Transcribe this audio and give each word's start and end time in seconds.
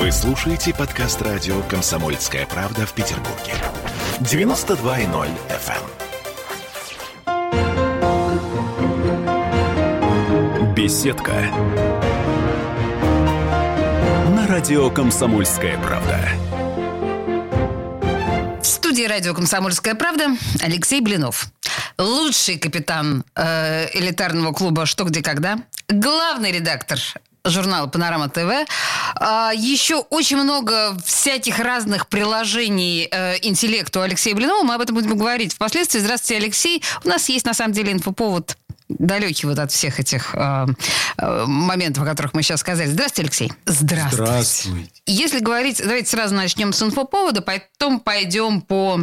Вы 0.00 0.10
слушаете 0.12 0.72
подкаст 0.72 1.20
радио 1.20 1.60
«Комсомольская 1.64 2.46
правда» 2.46 2.86
в 2.86 2.94
Петербурге. 2.94 3.52
92.0 4.20 5.28
FM. 5.50 5.82
эм. 10.56 10.74
Беседка. 10.74 11.34
На 14.34 14.46
радио 14.48 14.88
«Комсомольская 14.88 15.76
правда». 15.76 16.18
В 18.62 18.66
студии 18.66 19.04
радио 19.04 19.34
«Комсомольская 19.34 19.94
правда» 19.94 20.28
Алексей 20.62 21.02
Блинов. 21.02 21.48
Лучший 21.98 22.58
капитан 22.58 23.22
э, 23.36 23.88
элитарного 23.92 24.54
клуба 24.54 24.86
«Что, 24.86 25.04
где, 25.04 25.20
когда». 25.20 25.58
Главный 25.90 26.52
редактор 26.52 26.98
журнала 27.44 27.86
«Панорама 27.86 28.28
ТВ». 28.28 28.68
А, 29.16 29.52
еще 29.54 29.96
очень 30.10 30.36
много 30.36 30.96
всяких 31.04 31.58
разных 31.58 32.08
приложений 32.08 33.08
э, 33.10 33.36
интеллекту 33.42 34.02
Алексея 34.02 34.34
Блинова. 34.34 34.62
Мы 34.62 34.74
об 34.74 34.80
этом 34.80 34.94
будем 34.94 35.16
говорить 35.16 35.54
впоследствии. 35.54 36.00
Здравствуйте, 36.00 36.42
Алексей. 36.42 36.82
У 37.04 37.08
нас 37.08 37.28
есть, 37.28 37.46
на 37.46 37.54
самом 37.54 37.72
деле, 37.72 37.92
инфоповод 37.92 38.56
далекий 38.88 39.46
вот 39.46 39.58
от 39.58 39.70
всех 39.70 40.00
этих 40.00 40.34
э, 40.34 40.66
э, 41.16 41.44
моментов, 41.46 42.02
о 42.02 42.06
которых 42.06 42.34
мы 42.34 42.42
сейчас 42.42 42.60
сказали. 42.60 42.88
Здравствуйте, 42.88 43.22
Алексей. 43.22 43.52
Здравствуйте. 43.66 44.24
Здравствуйте. 44.24 44.90
Если 45.06 45.38
говорить, 45.40 45.80
давайте 45.82 46.08
сразу 46.08 46.34
начнем 46.34 46.72
с 46.72 46.82
инфоповода, 46.82 47.42
потом 47.42 48.00
пойдем 48.00 48.60
по 48.60 49.00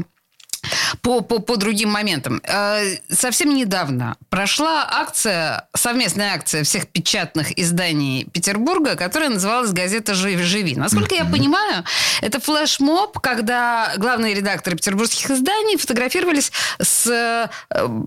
по, 1.02 1.22
по, 1.22 1.40
по 1.40 1.58
другим 1.58 1.90
моментам. 1.90 2.42
Э, 2.44 2.98
совсем 3.10 3.54
недавно 3.54 4.18
прошла 4.30 4.88
акция, 4.90 5.68
совместная 5.76 6.34
акция 6.34 6.64
всех 6.64 6.88
печатных 6.88 7.58
изданий 7.58 8.26
Петербурга, 8.32 8.96
которая 8.96 9.30
называлась 9.30 9.72
«Газета 9.72 10.14
«Живи». 10.14 10.44
живи». 10.44 10.76
Насколько 10.76 11.16
я 11.16 11.26
понимаю, 11.26 11.84
это 12.22 12.40
флешмоб, 12.40 13.20
когда 13.20 13.94
главные 13.98 14.34
редакторы 14.34 14.76
петербургских 14.76 15.30
изданий 15.32 15.78
фотографировались 15.78 16.52
с, 16.80 17.08
э, 17.08 17.50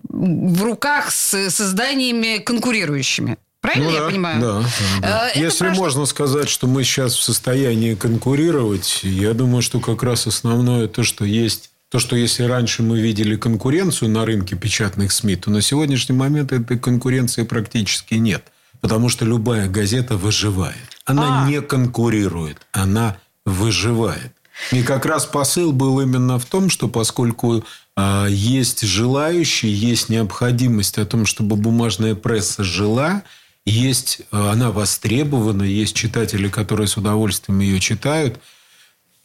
в 0.08 0.62
руках 0.62 1.10
с, 1.10 1.34
с 1.34 1.60
изданиями 1.60 2.38
конкурирующими. 2.38 3.36
Правильно 3.60 3.90
ну, 3.90 3.94
я 3.94 4.00
да, 4.00 4.08
понимаю? 4.08 4.40
Да. 4.40 4.64
да. 5.02 5.30
Э, 5.34 5.38
Если 5.38 5.64
прошло... 5.66 5.84
можно 5.84 6.06
сказать, 6.06 6.48
что 6.48 6.66
мы 6.66 6.82
сейчас 6.82 7.14
в 7.14 7.22
состоянии 7.22 7.94
конкурировать, 7.94 9.00
я 9.02 9.34
думаю, 9.34 9.60
что 9.60 9.80
как 9.80 10.02
раз 10.02 10.26
основное 10.26 10.88
то, 10.88 11.02
что 11.02 11.24
есть 11.26 11.69
то, 11.90 11.98
что 11.98 12.14
если 12.14 12.44
раньше 12.44 12.84
мы 12.84 13.00
видели 13.00 13.34
конкуренцию 13.34 14.10
на 14.10 14.24
рынке 14.24 14.54
печатных 14.54 15.10
СМИ, 15.10 15.36
то 15.36 15.50
на 15.50 15.60
сегодняшний 15.60 16.14
момент 16.14 16.52
этой 16.52 16.78
конкуренции 16.78 17.42
практически 17.42 18.14
нет. 18.14 18.44
Потому 18.80 19.08
что 19.08 19.24
любая 19.24 19.68
газета 19.68 20.16
выживает. 20.16 20.76
Она 21.04 21.44
а. 21.44 21.48
не 21.48 21.60
конкурирует, 21.60 22.58
она 22.70 23.16
выживает. 23.44 24.32
И 24.70 24.84
как 24.84 25.04
раз 25.04 25.26
посыл 25.26 25.72
был 25.72 26.00
именно 26.00 26.38
в 26.38 26.46
том, 26.46 26.70
что 26.70 26.86
поскольку 26.86 27.64
э, 27.96 28.26
есть 28.30 28.82
желающие, 28.82 29.74
есть 29.74 30.08
необходимость 30.08 30.96
о 30.96 31.04
том, 31.04 31.26
чтобы 31.26 31.56
бумажная 31.56 32.14
пресса 32.14 32.62
жила, 32.62 33.24
есть, 33.66 34.20
э, 34.30 34.50
она 34.50 34.70
востребована, 34.70 35.64
есть 35.64 35.96
читатели, 35.96 36.48
которые 36.48 36.86
с 36.86 36.96
удовольствием 36.96 37.58
ее 37.58 37.80
читают– 37.80 38.38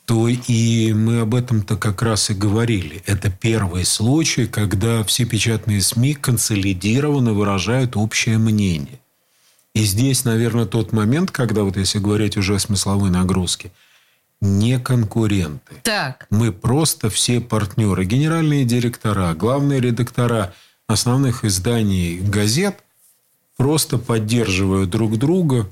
то 0.06 0.28
и 0.28 0.94
мы 0.94 1.22
об 1.22 1.34
этом-то 1.34 1.78
как 1.78 2.02
раз 2.02 2.30
и 2.30 2.34
говорили. 2.34 3.02
Это 3.06 3.30
первый 3.30 3.86
случай, 3.86 4.46
когда 4.46 5.04
все 5.04 5.26
печатные 5.26 5.82
СМИ 5.82 6.14
консолидированно 6.14 7.34
выражают 7.34 7.98
общее 7.98 8.38
мнение. 8.38 9.00
И 9.74 9.84
здесь, 9.84 10.24
наверное, 10.24 10.66
тот 10.66 10.94
момент, 10.94 11.32
когда, 11.32 11.64
вот 11.64 11.76
если 11.76 12.00
говорить 12.00 12.38
уже 12.38 12.56
о 12.56 12.60
смысловой 12.60 13.10
нагрузке, 13.10 13.72
не 14.42 14.80
конкуренты. 14.80 15.76
Так. 15.84 16.28
Мы 16.30 16.52
просто 16.52 17.10
все 17.10 17.42
партнеры. 17.42 18.06
Генеральные 18.06 18.64
директора, 18.64 19.34
главные 19.34 19.80
редактора 19.82 20.54
основных 20.88 21.44
изданий 21.44 22.20
газет 22.20 22.78
просто 23.58 23.98
поддерживают 23.98 24.90
друг 24.90 25.18
друга 25.18 25.68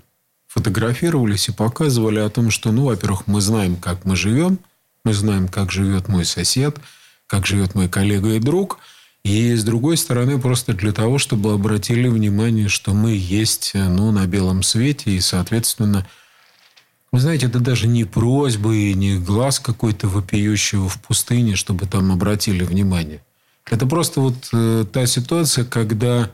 фотографировались 0.54 1.50
и 1.50 1.52
показывали 1.52 2.20
о 2.20 2.30
том, 2.30 2.52
что, 2.52 2.72
ну, 2.72 2.86
во-первых, 2.86 3.26
мы 3.26 3.42
знаем, 3.42 3.76
как 3.76 4.06
мы 4.06 4.16
живем, 4.16 4.60
мы 5.04 5.14
знаем, 5.14 5.48
как 5.48 5.72
живет 5.72 6.08
мой 6.10 6.26
сосед, 6.26 6.78
как 7.26 7.48
живет 7.48 7.74
мой 7.74 7.90
коллега 7.90 8.36
и 8.36 8.40
друг. 8.40 8.78
И 9.24 9.56
с 9.56 9.64
другой 9.64 9.98
стороны, 9.98 10.40
просто 10.40 10.74
для 10.74 10.92
того, 10.92 11.18
чтобы 11.18 11.54
обратили 11.54 12.08
внимание, 12.08 12.68
что 12.68 12.94
мы 12.94 13.16
есть 13.16 13.72
ну, 13.74 14.12
на 14.12 14.28
белом 14.28 14.62
свете, 14.62 15.12
и, 15.12 15.22
соответственно, 15.22 16.06
вы 17.12 17.20
знаете, 17.20 17.48
это 17.48 17.60
даже 17.60 17.88
не 17.88 18.04
просьбы 18.04 18.78
и 18.78 18.94
не 18.94 19.18
глаз 19.18 19.60
какой-то 19.60 20.08
вопиющего 20.08 20.88
в 20.88 21.02
пустыне, 21.02 21.56
чтобы 21.56 21.88
там 21.88 22.12
обратили 22.12 22.64
внимание. 22.64 23.24
Это 23.66 23.88
просто 23.88 24.22
вот 24.22 24.36
э, 24.54 24.86
та 24.92 25.08
ситуация, 25.08 25.66
когда 25.66 26.30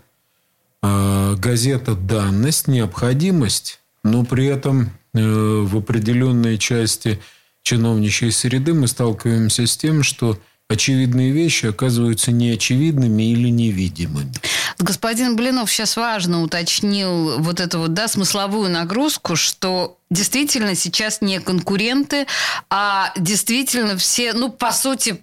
э, 0.82 1.36
газета 1.38 1.96
данность, 1.96 2.68
необходимость, 2.68 3.80
но 4.04 4.24
при 4.24 4.46
этом 4.46 4.92
э, 5.14 5.22
в 5.22 5.78
определенной 5.78 6.58
части 6.58 7.20
чиновничьей 7.64 8.32
среды 8.32 8.74
мы 8.74 8.88
сталкиваемся 8.88 9.68
с 9.68 9.78
тем, 9.78 10.04
что 10.04 10.38
очевидные 10.70 11.32
вещи 11.32 11.66
оказываются 11.66 12.32
неочевидными 12.32 13.24
или 13.32 13.50
невидимыми. 13.50 14.32
Господин 14.78 15.36
Блинов 15.36 15.72
сейчас 15.72 15.98
важно 15.98 16.44
уточнил 16.44 17.40
вот 17.40 17.60
эту 17.60 17.80
вот, 17.80 17.94
да, 17.94 18.08
смысловую 18.08 18.70
нагрузку, 18.70 19.36
что 19.36 19.98
действительно 20.10 20.76
сейчас 20.76 21.22
не 21.22 21.40
конкуренты, 21.40 22.28
а 22.70 23.12
действительно 23.18 23.98
все, 23.98 24.34
ну, 24.34 24.50
по 24.50 24.72
сути, 24.72 25.22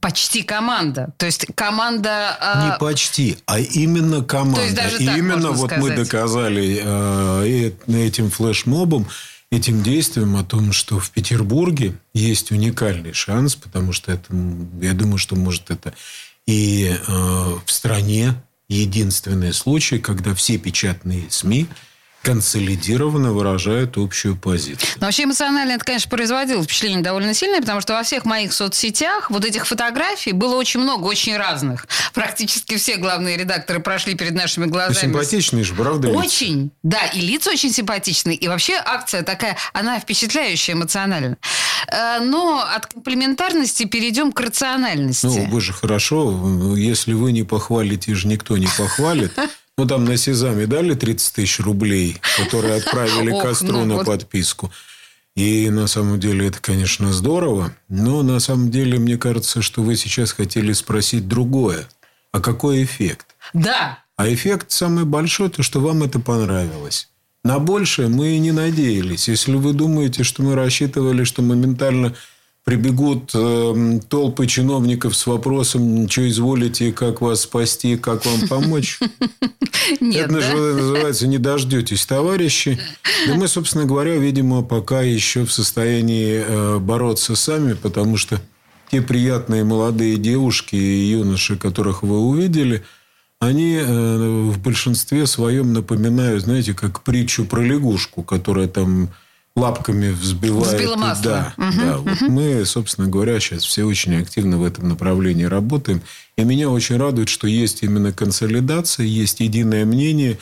почти 0.00 0.42
команда. 0.42 1.12
То 1.16 1.26
есть 1.26 1.46
команда... 1.54 2.38
Э... 2.40 2.70
Не 2.72 2.78
почти, 2.78 3.38
а 3.46 3.58
именно 3.58 4.22
команда. 4.22 4.60
То 4.60 4.62
есть 4.64 4.74
даже 4.76 4.98
так 4.98 5.18
именно 5.18 5.50
вот 5.50 5.70
сказать. 5.70 5.82
мы 5.82 5.96
доказали 5.96 6.80
э, 6.82 7.72
этим 7.88 8.30
флешмобом, 8.30 9.06
этим 9.50 9.82
действием 9.82 10.36
о 10.36 10.44
том, 10.44 10.72
что 10.72 10.98
в 10.98 11.10
Петербурге 11.10 11.94
есть 12.14 12.50
уникальный 12.50 13.12
шанс, 13.12 13.56
потому 13.56 13.92
что 13.92 14.12
это, 14.12 14.26
я 14.80 14.92
думаю, 14.92 15.18
что 15.18 15.36
может 15.36 15.70
это 15.70 15.94
и 16.46 16.96
э, 16.96 17.12
в 17.64 17.70
стране 17.70 18.34
единственный 18.68 19.52
случай, 19.52 19.98
когда 19.98 20.34
все 20.34 20.58
печатные 20.58 21.24
СМИ 21.28 21.66
консолидированно 22.22 23.32
выражают 23.32 23.96
общую 23.96 24.36
позицию. 24.36 24.88
Но 25.00 25.06
вообще 25.06 25.24
эмоционально 25.24 25.72
это, 25.72 25.84
конечно, 25.84 26.10
производило 26.10 26.62
впечатление 26.62 27.02
довольно 27.02 27.32
сильное, 27.32 27.60
потому 27.60 27.80
что 27.80 27.94
во 27.94 28.02
всех 28.02 28.24
моих 28.24 28.52
соцсетях 28.52 29.30
вот 29.30 29.44
этих 29.44 29.66
фотографий 29.66 30.32
было 30.32 30.56
очень 30.56 30.80
много, 30.80 31.04
очень 31.04 31.36
разных. 31.36 31.86
Практически 32.14 32.76
все 32.76 32.96
главные 32.96 33.36
редакторы 33.36 33.80
прошли 33.80 34.14
перед 34.14 34.32
нашими 34.32 34.66
глазами. 34.66 35.12
Симпатичные 35.12 35.64
же, 35.64 35.74
правда? 35.74 36.08
Очень, 36.08 36.64
лица? 36.64 36.72
да, 36.82 37.06
и 37.06 37.20
лица 37.20 37.50
очень 37.50 37.72
симпатичные. 37.72 38.36
И 38.36 38.48
вообще 38.48 38.74
акция 38.74 39.22
такая, 39.22 39.56
она 39.72 39.98
впечатляющая 39.98 40.74
эмоционально. 40.74 41.36
Э, 41.90 42.18
но 42.20 42.60
от 42.60 42.86
комплементарности 42.86 43.84
перейдем 43.84 44.32
к 44.32 44.40
рациональности. 44.40 45.26
Ну, 45.26 45.46
вы 45.46 45.60
же 45.60 45.72
хорошо, 45.72 46.74
если 46.76 47.12
вы 47.12 47.32
не 47.32 47.44
похвалите, 47.44 48.14
же 48.14 48.28
никто 48.28 48.56
не 48.56 48.68
похвалит. 48.76 49.32
Ну, 49.78 49.86
там 49.86 50.04
на 50.04 50.16
Сезаме 50.16 50.66
дали 50.66 50.94
30 50.94 51.34
тысяч 51.34 51.60
рублей, 51.60 52.20
которые 52.36 52.74
отправили 52.74 53.30
Костру 53.42 53.84
ну 53.84 53.98
на 53.98 54.04
подписку. 54.04 54.72
И 55.36 55.70
на 55.70 55.86
самом 55.86 56.18
деле 56.18 56.48
это, 56.48 56.60
конечно, 56.60 57.12
здорово. 57.12 57.72
Но 57.88 58.24
на 58.24 58.40
самом 58.40 58.72
деле 58.72 58.98
мне 58.98 59.16
кажется, 59.16 59.62
что 59.62 59.82
вы 59.82 59.94
сейчас 59.94 60.32
хотели 60.32 60.72
спросить 60.72 61.28
другое. 61.28 61.88
А 62.32 62.40
какой 62.40 62.82
эффект? 62.82 63.36
Да. 63.54 64.00
А 64.16 64.28
эффект 64.28 64.72
самый 64.72 65.04
большой, 65.04 65.48
то, 65.48 65.62
что 65.62 65.80
вам 65.80 66.02
это 66.02 66.18
понравилось. 66.18 67.08
На 67.44 67.60
большее 67.60 68.08
мы 68.08 68.34
и 68.34 68.40
не 68.40 68.50
надеялись. 68.50 69.28
Если 69.28 69.54
вы 69.54 69.74
думаете, 69.74 70.24
что 70.24 70.42
мы 70.42 70.56
рассчитывали, 70.56 71.22
что 71.22 71.40
моментально 71.40 72.16
прибегут 72.68 73.30
э, 73.32 73.98
толпы 74.10 74.46
чиновников 74.46 75.16
с 75.16 75.26
вопросом, 75.26 76.06
что 76.06 76.28
изволите, 76.28 76.92
как 76.92 77.22
вас 77.22 77.40
спасти, 77.40 77.96
как 77.96 78.26
вам 78.26 78.46
помочь. 78.46 79.00
Нет, 80.02 80.30
Это 80.30 80.40
да? 80.40 80.54
называется 80.74 81.26
«не 81.28 81.38
дождетесь, 81.38 82.04
товарищи». 82.04 82.78
И 83.26 83.30
мы, 83.32 83.48
собственно 83.48 83.86
говоря, 83.86 84.16
видимо, 84.16 84.60
пока 84.62 85.00
еще 85.00 85.46
в 85.46 85.50
состоянии 85.52 86.44
э, 86.46 86.78
бороться 86.78 87.36
сами, 87.36 87.72
потому 87.72 88.18
что 88.18 88.38
те 88.90 89.00
приятные 89.00 89.64
молодые 89.64 90.18
девушки 90.18 90.76
и 90.76 91.12
юноши, 91.12 91.56
которых 91.56 92.02
вы 92.02 92.18
увидели, 92.18 92.84
они 93.40 93.76
э, 93.76 94.50
в 94.50 94.58
большинстве 94.58 95.26
своем 95.26 95.72
напоминают, 95.72 96.42
знаете, 96.42 96.74
как 96.74 97.00
притчу 97.00 97.46
про 97.46 97.62
лягушку, 97.62 98.22
которая 98.22 98.68
там 98.68 99.08
лапками 99.58 100.10
взбивает. 100.10 100.74
Взбила 100.74 100.96
масло. 100.96 101.24
Да, 101.24 101.54
угу, 101.56 101.76
да. 101.76 101.98
Угу. 101.98 102.08
Вот 102.08 102.20
мы, 102.28 102.64
собственно 102.64 103.08
говоря, 103.08 103.38
сейчас 103.40 103.64
все 103.64 103.84
очень 103.84 104.14
активно 104.16 104.58
в 104.58 104.64
этом 104.64 104.88
направлении 104.88 105.44
работаем. 105.44 106.00
И 106.36 106.44
меня 106.44 106.70
очень 106.70 106.96
радует, 106.96 107.28
что 107.28 107.46
есть 107.46 107.82
именно 107.82 108.12
консолидация, 108.12 109.04
есть 109.04 109.40
единое 109.40 109.84
мнение. 109.84 110.38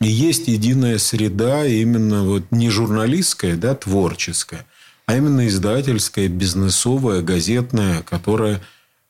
есть 0.00 0.48
единая 0.48 0.98
среда, 0.98 1.66
именно 1.66 2.24
вот 2.24 2.44
не 2.50 2.70
журналистская, 2.70 3.56
да, 3.56 3.74
творческая, 3.74 4.64
а 5.06 5.16
именно 5.16 5.46
издательская, 5.46 6.28
бизнесовая, 6.28 7.20
газетная, 7.20 8.02
которая 8.02 8.60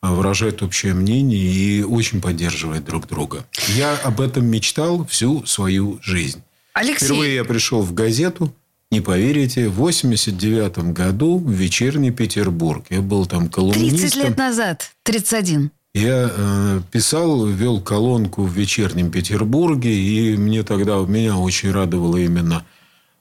выражает 0.03 0.63
общее 0.63 0.95
мнение 0.95 1.45
и 1.45 1.83
очень 1.83 2.21
поддерживает 2.21 2.85
друг 2.85 3.07
друга. 3.07 3.45
Я 3.69 3.97
об 3.97 4.21
этом 4.21 4.47
мечтал 4.47 5.07
всю 5.07 5.45
свою 5.47 5.99
жизнь. 6.03 6.43
Алексей... 6.73 7.07
Впервые 7.07 7.35
я 7.37 7.45
пришел 7.45 7.83
в 7.83 7.93
газету, 7.93 8.55
не 8.91 9.01
поверите, 9.01 9.69
в 9.69 9.75
89 9.75 10.93
году 10.93 11.39
в 11.39 11.51
«Вечерний 11.51 12.11
Петербург». 12.11 12.85
Я 12.91 13.03
был 13.03 13.27
там 13.27 13.49
колумнистом. 13.49 13.99
30 13.99 14.17
лет 14.17 14.37
назад, 14.37 14.91
31. 15.05 15.71
Я 15.95 16.31
э, 16.33 16.81
писал, 16.91 17.47
вел 17.47 17.81
колонку 17.81 18.43
в 18.43 18.53
«Вечернем 18.53 19.11
Петербурге», 19.13 19.93
и 19.93 20.37
мне 20.37 20.65
тогда, 20.65 20.99
меня 20.99 21.37
очень 21.37 21.71
радовала 21.71 22.17
именно 22.17 22.65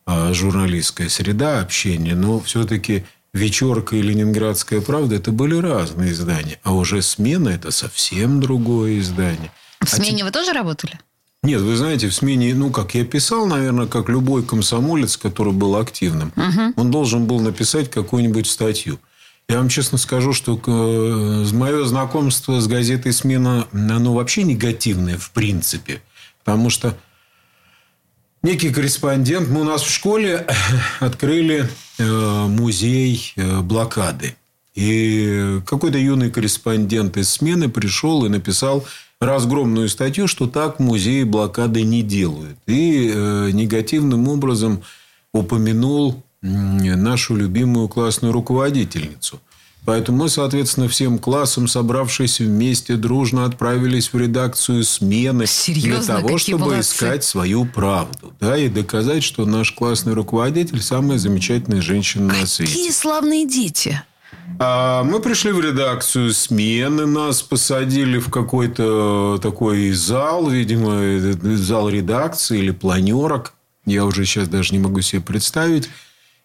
э, 0.08 0.34
журналистская 0.34 1.08
среда, 1.08 1.60
общения. 1.60 2.16
Но 2.16 2.40
все-таки 2.40 3.06
«Вечерка» 3.34 3.96
и 3.96 4.02
«Ленинградская 4.02 4.82
правда»– 4.82 5.16
это 5.18 5.32
были 5.32 5.56
разные 5.56 6.14
издания. 6.14 6.60
А 6.64 6.74
уже 6.74 7.04
«Смена»– 7.04 7.50
это 7.50 7.70
совсем 7.70 8.42
другое 8.42 9.00
издание. 9.00 9.52
В 9.80 9.84
а 9.84 9.96
«Смене» 9.96 10.24
а 10.24 10.26
вы 10.26 10.32
тоже 10.32 10.52
работали? 10.52 11.00
Нет, 11.42 11.62
вы 11.62 11.78
знаете, 11.78 12.10
в 12.10 12.14
смене, 12.14 12.54
ну, 12.54 12.70
как 12.70 12.96
я 12.96 13.06
писал, 13.06 13.46
наверное, 13.46 13.88
как 13.88 14.10
любой 14.10 14.44
комсомолец, 14.44 15.16
который 15.16 15.54
был 15.54 15.78
активным, 15.78 16.34
угу. 16.36 16.74
он 16.76 16.92
должен 16.92 17.26
был 17.26 17.40
написать 17.40 17.90
какую-нибудь 17.90 18.46
статью. 18.46 19.00
Я 19.48 19.58
вам 19.58 19.70
честно 19.70 19.98
скажу, 19.98 20.34
что 20.34 20.62
э, 20.64 21.56
мое 21.56 21.86
знакомство 21.86 22.60
с 22.60 22.68
газетой 22.68 23.14
«Смена», 23.14 23.68
оно 23.72 24.14
вообще 24.14 24.44
негативное 24.44 25.18
в 25.18 25.32
принципе. 25.32 26.04
Потому 26.44 26.70
что 26.70 26.96
некий 28.44 28.70
корреспондент, 28.72 29.48
мы 29.48 29.62
у 29.62 29.64
нас 29.64 29.82
в 29.82 29.90
школе 29.90 30.46
открыли 31.00 31.68
э, 31.98 32.48
музей 32.48 33.34
э, 33.38 33.62
блокады. 33.62 34.36
И 34.76 35.62
какой-то 35.66 35.98
юный 35.98 36.30
корреспондент 36.30 37.18
из 37.18 37.30
«Смены» 37.30 37.70
пришел 37.70 38.26
и 38.26 38.30
написал 38.30 38.86
разгромную 39.20 39.90
статью, 39.90 40.28
что 40.28 40.48
так 40.48 40.80
музеи 40.80 41.24
блокады 41.24 41.84
не 41.84 42.02
делают. 42.02 42.58
И 42.68 43.12
негативным 43.54 44.28
образом 44.28 44.82
упомянул 45.34 46.24
нашу 46.42 47.36
любимую 47.36 47.90
классную 47.90 48.32
руководительницу. 48.32 49.42
Поэтому 49.86 50.20
мы, 50.20 50.30
соответственно, 50.30 50.88
всем 50.88 51.18
классом, 51.18 51.68
собравшись 51.68 52.40
вместе, 52.40 52.96
дружно 52.96 53.46
отправились 53.46 54.14
в 54.14 54.18
редакцию 54.18 54.84
смены 54.84 55.48
Серьезно? 55.48 56.06
для 56.06 56.16
того, 56.16 56.38
чтобы 56.38 56.66
молодцы? 56.66 56.82
искать 56.82 57.24
свою 57.24 57.66
правду. 57.66 58.34
Да, 58.40 58.58
и 58.58 58.70
доказать, 58.70 59.24
что 59.24 59.46
наш 59.46 59.72
классный 59.72 60.14
руководитель 60.14 60.82
самая 60.82 61.18
замечательная 61.18 61.82
женщина 61.82 62.28
Какие 62.28 62.42
на 62.42 62.48
свете. 62.48 62.72
Какие 62.72 62.92
славные 62.92 63.48
дети! 63.48 64.02
А 64.60 65.04
мы 65.04 65.20
пришли 65.22 65.52
в 65.52 65.62
редакцию 65.62 66.34
смены, 66.34 67.06
нас 67.06 67.42
посадили 67.42 68.18
в 68.20 68.30
какой-то 68.30 69.40
такой 69.42 69.92
зал, 69.92 70.50
видимо, 70.50 71.00
зал 71.56 71.90
редакции 71.90 72.60
или 72.60 72.72
планерок. 72.72 73.54
Я 73.86 74.06
уже 74.06 74.26
сейчас 74.26 74.50
даже 74.50 74.74
не 74.74 74.80
могу 74.80 75.02
себе 75.02 75.22
представить. 75.22 75.90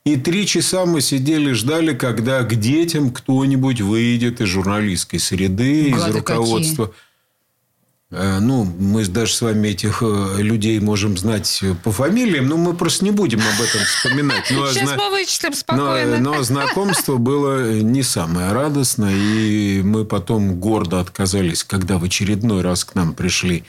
И 0.05 0.17
три 0.17 0.47
часа 0.47 0.85
мы 0.85 1.01
сидели, 1.01 1.53
ждали, 1.53 1.95
когда 1.95 2.43
к 2.43 2.55
детям 2.55 3.11
кто-нибудь 3.11 3.81
выйдет 3.81 4.41
из 4.43 4.49
журналистской 4.49 5.19
среды, 5.19 5.91
Гады 5.91 6.11
из 6.11 6.15
руководства. 6.15 6.87
Какие? 6.87 7.01
Ну, 8.41 8.65
мы 8.65 9.05
даже 9.07 9.33
с 9.33 9.43
вами 9.43 9.69
этих 9.69 10.03
э, 10.03 10.37
людей 10.39 10.79
можем 10.81 11.17
знать 11.17 11.63
по 11.83 11.91
фамилиям, 11.91 12.47
но 12.47 12.57
мы 12.57 12.75
просто 12.75 13.05
не 13.05 13.11
будем 13.11 13.41
об 13.41 13.61
этом 13.61 13.81
вспоминать. 13.81 14.51
Но, 14.51 14.67
Сейчас 14.69 14.89
зна... 14.89 14.97
мы 14.97 15.11
вычислим 15.11 15.55
спокойно. 15.55 16.19
Но, 16.19 16.35
но 16.35 16.43
знакомство 16.43 17.17
было 17.17 17.81
не 17.81 18.03
самое 18.03 18.53
радостное, 18.53 19.15
и 19.15 19.83
мы 19.83 20.05
потом 20.05 20.61
гордо 20.61 21.01
отказались, 21.01 21.65
когда 21.65 21.99
в 21.99 22.05
очередной 22.05 22.63
раз 22.63 22.85
к 22.85 22.95
нам 22.95 23.15
пришли 23.15 23.65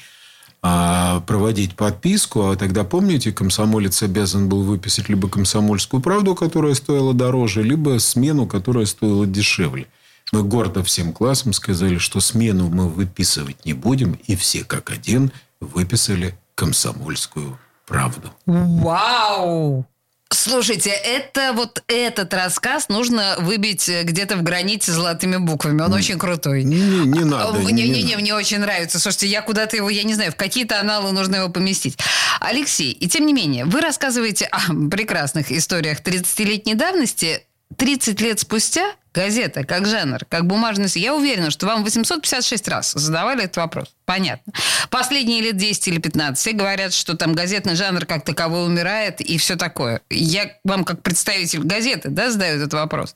а, 0.67 1.19
проводить 1.21 1.75
подписку. 1.75 2.49
А 2.49 2.55
тогда, 2.55 2.83
помните, 2.83 3.31
комсомолец 3.31 4.01
обязан 4.01 4.49
был 4.49 4.63
выписать 4.63 5.09
либо 5.09 5.29
комсомольскую 5.29 6.01
правду, 6.01 6.33
которая 6.33 6.73
стоила 6.73 7.13
дороже, 7.13 7.61
либо 7.61 7.99
смену, 7.99 8.47
которая 8.47 8.87
стоила 8.87 9.27
дешевле. 9.27 9.85
Мы 10.31 10.43
гордо 10.43 10.83
всем 10.83 11.13
классом 11.13 11.53
сказали, 11.53 11.97
что 11.97 12.19
смену 12.19 12.69
мы 12.69 12.89
выписывать 12.89 13.65
не 13.65 13.73
будем, 13.73 14.19
и 14.27 14.35
все 14.35 14.63
как 14.63 14.91
один 14.91 15.31
выписали 15.59 16.35
комсомольскую 16.55 17.59
правду. 17.85 18.31
Вау! 18.45 19.85
Слушайте, 20.31 20.89
это 20.89 21.53
вот 21.53 21.83
этот 21.87 22.33
рассказ 22.33 22.89
нужно 22.89 23.35
выбить 23.39 23.87
где-то 23.87 24.37
в 24.37 24.43
границе 24.43 24.91
золотыми 24.91 25.37
буквами. 25.37 25.81
Он 25.81 25.93
очень 25.93 26.17
крутой. 26.17 26.63
Не, 26.63 26.79
не, 26.79 27.05
не 27.05 27.23
надо. 27.23 27.59
Не, 27.59 27.87
не, 27.87 28.03
не, 28.03 28.15
мне 28.15 28.33
очень 28.33 28.59
нравится. 28.59 28.99
Слушайте, 28.99 29.27
я 29.27 29.41
куда-то 29.43 29.75
его, 29.75 29.89
я 29.89 30.03
не 30.03 30.15
знаю, 30.15 30.31
в 30.31 30.35
какие-то 30.35 30.79
аналы 30.79 31.11
нужно 31.11 31.37
его 31.37 31.49
поместить. 31.49 31.97
Алексей, 32.39 32.91
и 32.91 33.07
тем 33.07 33.25
не 33.27 33.33
менее, 33.33 33.65
вы 33.65 33.81
рассказываете 33.81 34.45
о 34.45 34.59
прекрасных 34.89 35.51
историях 35.51 36.01
30-летней 36.01 36.75
давности. 36.75 37.45
30 37.77 38.21
лет 38.21 38.39
спустя 38.39 38.93
газета, 39.15 39.63
как 39.63 39.87
жанр, 39.87 40.19
как 40.27 40.45
бумажность, 40.45 40.97
я 40.97 41.15
уверена, 41.15 41.49
что 41.49 41.65
вам 41.65 41.83
856 41.83 42.67
раз 42.67 42.91
задавали 42.91 43.45
этот 43.45 43.57
вопрос. 43.57 43.87
Понятно. 44.03 44.53
Последние 44.89 45.41
лет 45.41 45.57
10 45.57 45.87
или 45.87 45.97
15 45.99 46.37
все 46.37 46.51
говорят, 46.51 46.93
что 46.93 47.15
там 47.15 47.33
газетный 47.33 47.75
жанр 47.75 48.05
как 48.05 48.25
таковой 48.25 48.65
умирает 48.65 49.21
и 49.21 49.37
все 49.37 49.55
такое. 49.55 50.01
Я 50.09 50.51
вам 50.63 50.83
как 50.83 51.01
представитель 51.01 51.61
газеты 51.61 52.09
да, 52.09 52.29
задаю 52.29 52.57
этот 52.57 52.73
вопрос. 52.73 53.15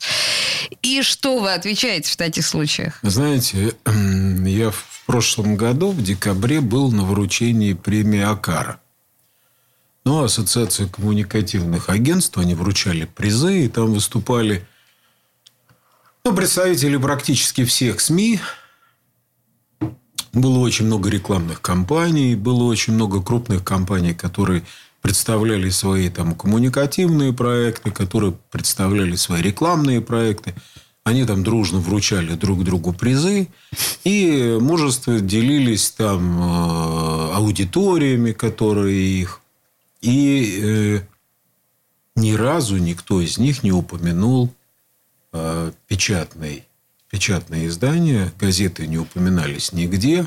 И 0.81 1.01
что 1.01 1.39
вы 1.39 1.53
отвечаете 1.53 2.09
в 2.09 2.15
таких 2.15 2.45
случаях? 2.45 2.99
Знаете, 3.03 3.75
я 3.85 4.71
в 4.71 5.03
прошлом 5.05 5.57
году, 5.57 5.91
в 5.91 6.01
декабре, 6.01 6.61
был 6.61 6.91
на 6.91 7.03
вручении 7.03 7.73
премии 7.73 8.21
Акара. 8.21 8.79
Ну, 10.05 10.23
Ассоциация 10.23 10.87
коммуникативных 10.87 11.89
агентств, 11.89 12.37
они 12.37 12.55
вручали 12.55 13.05
призы, 13.05 13.65
и 13.65 13.67
там 13.67 13.93
выступали 13.93 14.65
ну, 16.29 16.35
представители 16.35 16.97
практически 16.97 17.65
всех 17.65 17.99
СМИ. 17.99 18.39
Было 20.31 20.59
очень 20.59 20.85
много 20.85 21.09
рекламных 21.09 21.59
кампаний, 21.59 22.35
было 22.35 22.65
очень 22.65 22.93
много 22.93 23.19
крупных 23.19 23.63
компаний, 23.63 24.13
которые 24.13 24.63
представляли 25.01 25.69
свои 25.69 26.09
там 26.09 26.35
коммуникативные 26.35 27.33
проекты, 27.33 27.89
которые 27.89 28.33
представляли 28.51 29.15
свои 29.15 29.41
рекламные 29.41 30.01
проекты. 30.01 30.53
Они 31.03 31.25
там 31.25 31.43
дружно 31.43 31.79
вручали 31.79 32.35
друг 32.35 32.63
другу 32.63 32.93
призы. 32.93 33.47
И 34.03 34.59
мужество 34.61 35.19
делились 35.19 35.89
там 35.89 36.39
э, 36.39 37.33
аудиториями, 37.37 38.33
которые 38.33 39.21
их. 39.21 39.41
И 40.01 40.61
э, 40.61 41.01
ни 42.15 42.33
разу 42.33 42.77
никто 42.77 43.19
из 43.19 43.39
них 43.39 43.63
не 43.63 43.71
упомянул 43.71 44.53
э, 45.33 45.71
печатный, 45.87 46.65
печатные 47.09 47.67
издания, 47.67 48.31
газеты 48.39 48.87
не 48.87 48.97
упоминались 48.97 49.73
нигде. 49.73 50.25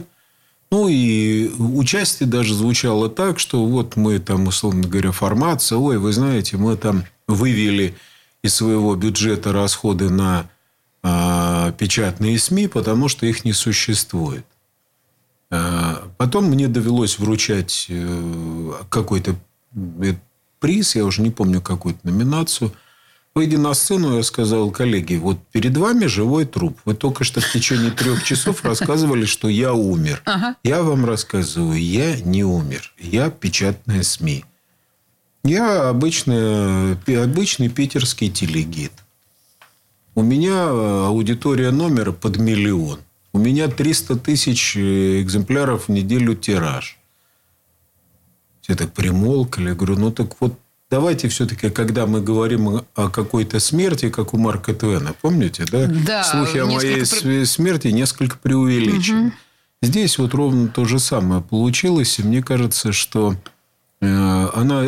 Ну, 0.71 0.88
и 0.88 1.49
участие 1.59 2.28
даже 2.28 2.54
звучало 2.54 3.11
так, 3.11 3.38
что 3.38 3.64
вот 3.66 3.97
мы 3.97 4.18
там, 4.18 4.47
условно 4.47 4.88
говоря, 4.88 5.12
формация, 5.12 5.76
ой, 5.76 5.99
вы 5.99 6.12
знаете, 6.12 6.56
мы 6.56 6.76
там 6.76 7.04
вывели 7.26 7.94
из 8.42 8.54
своего 8.54 8.94
бюджета 8.97 9.52
расходы 9.52 10.09
на 10.09 10.49
э, 11.02 11.73
печатные 11.78 12.38
СМИ, 12.38 12.68
потому 12.68 13.09
что 13.09 13.26
их 13.26 13.44
не 13.44 13.52
существует. 13.52 14.47
Э, 15.50 15.97
потом 16.16 16.47
мне 16.47 16.68
довелось 16.68 17.18
вручать 17.18 17.87
э, 17.90 18.73
какой-то 18.88 19.37
приз, 20.59 20.97
я 20.97 21.04
уже 21.04 21.23
не 21.23 21.30
помню 21.30 21.61
какую-то 21.61 22.00
номинацию– 22.04 22.73
Выйдя 23.34 23.58
на 23.58 23.72
сцену, 23.72 24.16
я 24.16 24.22
сказал, 24.22 24.70
коллеги, 24.70 25.14
вот 25.14 25.38
перед 25.52 25.74
вами 25.76 26.04
живой 26.04 26.44
труп. 26.44 26.78
Вы 26.84 26.94
только 26.94 27.24
что 27.24 27.40
в 27.40 27.50
течение 27.50 27.90
трех 27.90 28.22
часов 28.24 28.62
рассказывали, 28.62 29.24
что 29.24 29.48
я 29.48 29.72
умер. 29.72 30.20
Ага. 30.26 30.56
Я 30.64 30.82
вам 30.82 31.06
рассказываю, 31.06 31.80
я 31.80 32.20
не 32.20 32.44
умер. 32.44 32.92
Я 32.98 33.30
печатная 33.30 34.02
СМИ. 34.02 34.44
Я 35.44 35.88
обычный, 35.88 36.92
обычный 36.92 37.70
питерский 37.70 38.30
телегид. 38.30 38.92
У 40.14 40.22
меня 40.22 40.68
аудитория 41.06 41.70
номера 41.70 42.12
под 42.12 42.36
миллион. 42.36 43.00
У 43.32 43.38
меня 43.38 43.68
300 43.68 44.16
тысяч 44.16 44.76
экземпляров 44.76 45.88
в 45.88 45.88
неделю 45.88 46.34
тираж. 46.34 46.98
Все 48.60 48.76
так 48.76 48.92
примолкали. 48.92 49.70
Я 49.70 49.74
говорю, 49.74 49.96
ну 49.98 50.12
так 50.12 50.38
вот 50.40 50.58
давайте 50.92 51.26
все-таки, 51.28 51.70
когда 51.70 52.06
мы 52.06 52.20
говорим 52.20 52.82
о 52.94 53.08
какой-то 53.08 53.58
смерти, 53.58 54.11
как 54.11 54.32
у 54.32 54.38
Марка 54.38 54.72
Твена, 54.72 55.12
помните, 55.20 55.64
да? 55.72 55.87
Да. 56.06 56.22
Слухи 56.22 56.58
о 56.58 56.66
моей 56.66 57.04
при... 57.04 57.44
смерти 57.44 57.88
несколько 57.88 58.37
преувеличены. 58.38 59.26
Угу. 59.26 59.32
Здесь 59.82 60.18
вот 60.18 60.34
ровно 60.34 60.68
то 60.68 60.84
же 60.84 61.00
самое 61.00 61.42
получилось. 61.42 62.20
И 62.20 62.22
мне 62.22 62.40
кажется, 62.42 62.92
что 62.92 63.34
Э, 64.02 64.49
она 64.52 64.82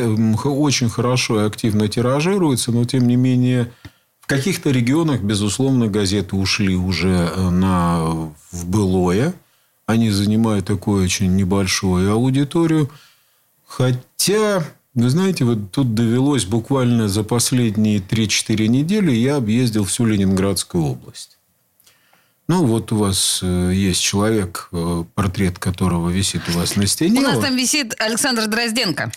очень 0.45 0.91
хорошо 0.91 1.41
и 1.41 1.47
активно 1.47 1.89
тиражируется, 1.89 2.73
но 2.73 2.85
тем 2.85 3.07
не 3.07 3.15
менее 3.15 3.73
в 4.21 4.27
каких-то 4.27 4.71
регионах, 4.71 5.21
безусловно, 5.21 5.87
газеты 5.87 6.35
ушли 6.35 6.75
уже 6.75 7.31
э, 7.35 7.51
на, 7.51 8.33
в 8.51 8.67
былое. 8.67 9.35
Они 9.87 10.11
занимают 10.11 10.67
такую 10.67 11.05
очень 11.05 11.37
небольшую 11.37 12.11
аудиторию. 12.11 12.91
Хотя, 13.67 14.65
вы 14.95 15.11
знаете, 15.11 15.45
вот 15.45 15.73
тут 15.73 15.95
довелось 15.95 16.45
буквально 16.45 17.09
за 17.09 17.25
последние 17.25 17.99
3-4 17.99 18.67
недели 18.69 19.11
я 19.11 19.37
объездил 19.37 19.85
всю 19.85 20.05
Ленинградскую 20.07 20.85
область. 20.85 21.39
Ну, 22.47 22.65
вот 22.67 22.93
у 22.93 22.97
вас 22.97 23.41
э, 23.43 23.73
есть 23.75 24.03
человек, 24.03 24.69
э, 24.71 25.05
портрет 25.15 25.59
которого 25.59 26.11
висит 26.11 26.43
у 26.49 26.59
вас 26.59 26.77
на 26.77 26.87
стене. 26.87 27.21
У 27.21 27.23
нас 27.23 27.39
там 27.39 27.57
висит 27.57 27.95
Александр 27.99 28.47
Дрозденко. 28.47 29.11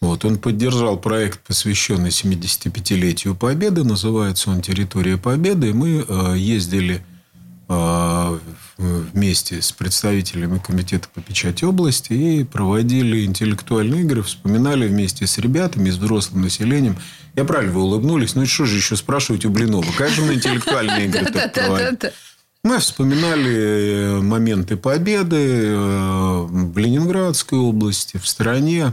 Вот, 0.00 0.26
он 0.26 0.36
поддержал 0.38 0.98
проект, 0.98 1.40
посвященный 1.40 2.10
75-летию 2.10 3.34
Победы. 3.34 3.82
Называется 3.82 4.50
он 4.50 4.60
«Территория 4.60 5.16
Победы». 5.16 5.72
Мы 5.72 6.04
э, 6.06 6.34
ездили 6.36 7.04
вместе 8.78 9.62
с 9.62 9.72
представителями 9.72 10.58
Комитета 10.58 11.08
по 11.12 11.20
печати 11.20 11.64
области 11.64 12.12
и 12.12 12.44
проводили 12.44 13.24
интеллектуальные 13.24 14.02
игры, 14.02 14.22
вспоминали 14.22 14.86
вместе 14.86 15.26
с 15.26 15.38
ребятами, 15.38 15.90
с 15.90 15.96
взрослым 15.96 16.42
населением. 16.42 16.96
Я 17.34 17.44
правильно, 17.44 17.72
вы 17.72 17.82
улыбнулись. 17.82 18.34
Ну, 18.34 18.44
что 18.46 18.66
же 18.66 18.76
еще 18.76 18.96
спрашивать 18.96 19.44
у 19.44 19.50
Блинова? 19.50 19.86
Как 19.96 20.10
же 20.10 20.22
мы 20.22 20.34
интеллектуальные 20.34 21.06
игры 21.06 21.24
так 21.26 21.52
проводим? 21.52 21.98
Мы 22.62 22.80
вспоминали 22.80 23.54
э, 23.54 24.20
моменты 24.20 24.76
победы 24.76 25.36
э, 25.36 26.46
в 26.48 26.76
Ленинградской 26.76 27.58
области, 27.58 28.16
в 28.16 28.26
стране. 28.26 28.90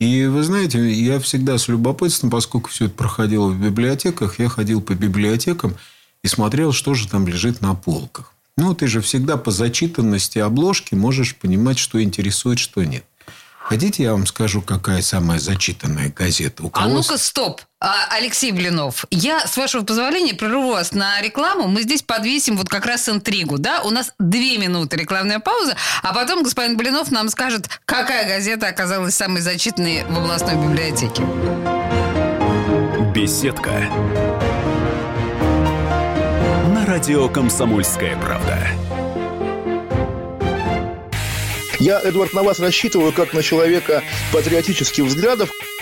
И 0.00 0.24
вы 0.24 0.42
знаете, 0.42 0.90
я 0.90 1.20
всегда 1.20 1.58
с 1.58 1.68
любопытством, 1.68 2.30
поскольку 2.30 2.70
все 2.70 2.86
это 2.86 2.94
проходило 2.94 3.48
в 3.48 3.60
библиотеках, 3.60 4.38
я 4.38 4.48
ходил 4.48 4.80
по 4.80 4.94
библиотекам 4.94 5.74
и 6.22 6.26
смотрел, 6.26 6.72
что 6.72 6.94
же 6.94 7.06
там 7.06 7.26
лежит 7.26 7.60
на 7.60 7.74
полках. 7.74 8.32
Ну, 8.58 8.74
ты 8.74 8.86
же 8.86 9.00
всегда 9.00 9.36
по 9.36 9.50
зачитанности 9.50 10.38
обложки 10.38 10.94
можешь 10.94 11.36
понимать, 11.36 11.78
что 11.78 12.02
интересует, 12.02 12.58
что 12.58 12.84
нет. 12.84 13.04
Хотите, 13.58 14.04
я 14.04 14.12
вам 14.12 14.26
скажу, 14.26 14.62
какая 14.62 15.02
самая 15.02 15.40
зачитанная 15.40 16.12
газета? 16.12 16.62
У 16.62 16.68
а 16.68 16.70
кого... 16.70 16.86
А 16.86 16.88
ну-ка, 16.88 17.18
стоп. 17.18 17.60
Алексей 18.10 18.52
Блинов, 18.52 19.04
я, 19.10 19.44
с 19.44 19.56
вашего 19.56 19.84
позволения, 19.84 20.34
прерву 20.34 20.70
вас 20.70 20.92
на 20.92 21.20
рекламу. 21.20 21.66
Мы 21.66 21.82
здесь 21.82 22.00
подвесим 22.00 22.56
вот 22.56 22.68
как 22.68 22.86
раз 22.86 23.08
интригу, 23.08 23.58
да? 23.58 23.82
У 23.82 23.90
нас 23.90 24.12
две 24.20 24.56
минуты 24.56 24.96
рекламная 24.96 25.40
пауза, 25.40 25.76
а 26.02 26.14
потом 26.14 26.44
господин 26.44 26.76
Блинов 26.76 27.10
нам 27.10 27.28
скажет, 27.28 27.68
какая 27.84 28.26
газета 28.26 28.68
оказалась 28.68 29.16
самой 29.16 29.42
зачитанной 29.42 30.04
в 30.04 30.16
областной 30.16 30.54
библиотеке. 30.54 31.22
Беседка. 33.12 33.82
Радио 36.86 37.28
«Комсомольская 37.28 38.16
правда». 38.16 38.60
Я, 41.80 42.00
Эдвард, 42.00 42.32
на 42.32 42.44
вас 42.44 42.60
рассчитываю 42.60 43.12
как 43.12 43.32
на 43.32 43.42
человека 43.42 44.04
патриотических 44.32 45.02
взглядов. 45.02 45.50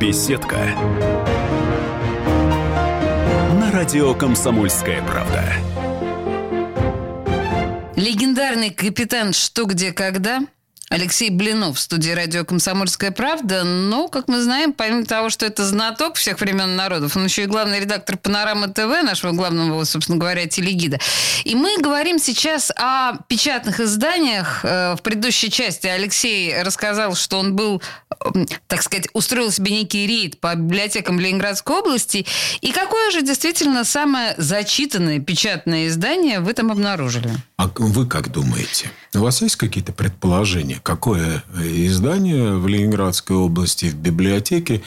Беседка. 0.00 0.56
На 3.60 3.70
радио 3.70 4.14
«Комсомольская 4.14 5.02
правда». 5.02 5.44
Легендарный 7.96 8.70
капитан 8.70 9.34
«Что, 9.34 9.66
где, 9.66 9.92
когда» 9.92 10.40
Алексей 10.92 11.30
Блинов 11.30 11.76
в 11.76 11.80
студии 11.80 12.10
радио 12.10 12.44
«Комсомольская 12.44 13.12
правда». 13.12 13.62
Но, 13.62 14.08
как 14.08 14.26
мы 14.26 14.42
знаем, 14.42 14.72
помимо 14.72 15.04
того, 15.04 15.30
что 15.30 15.46
это 15.46 15.64
знаток 15.64 16.16
всех 16.16 16.40
времен 16.40 16.74
народов, 16.74 17.16
он 17.16 17.26
еще 17.26 17.44
и 17.44 17.46
главный 17.46 17.78
редактор 17.78 18.16
«Панорамы 18.16 18.66
ТВ», 18.66 19.00
нашего 19.04 19.30
главного, 19.30 19.84
собственно 19.84 20.18
говоря, 20.18 20.46
телегида. 20.46 20.98
И 21.44 21.54
мы 21.54 21.78
говорим 21.78 22.18
сейчас 22.18 22.72
о 22.76 23.18
печатных 23.28 23.78
изданиях. 23.78 24.64
Э, 24.64 24.96
в 24.96 25.02
предыдущей 25.02 25.48
части 25.48 25.86
Алексей 25.86 26.60
рассказал, 26.60 27.14
что 27.14 27.38
он 27.38 27.54
был, 27.54 27.80
так 28.66 28.82
сказать, 28.82 29.06
устроил 29.12 29.52
себе 29.52 29.70
некий 29.70 30.08
рейд 30.08 30.40
по 30.40 30.56
библиотекам 30.56 31.20
Ленинградской 31.20 31.76
области. 31.76 32.26
И 32.62 32.72
какое 32.72 33.12
же 33.12 33.22
действительно 33.22 33.84
самое 33.84 34.34
зачитанное 34.38 35.20
печатное 35.20 35.86
издание 35.86 36.40
вы 36.40 36.52
там 36.52 36.72
обнаружили? 36.72 37.30
А 37.58 37.68
вы 37.76 38.08
как 38.08 38.32
думаете? 38.32 38.90
У 39.14 39.18
вас 39.18 39.42
есть 39.42 39.56
какие-то 39.56 39.92
предположения, 39.92 40.80
какое 40.82 41.42
издание 41.58 42.54
в 42.54 42.66
Ленинградской 42.68 43.34
области 43.34 43.86
в 43.86 43.96
библиотеке 43.96 44.82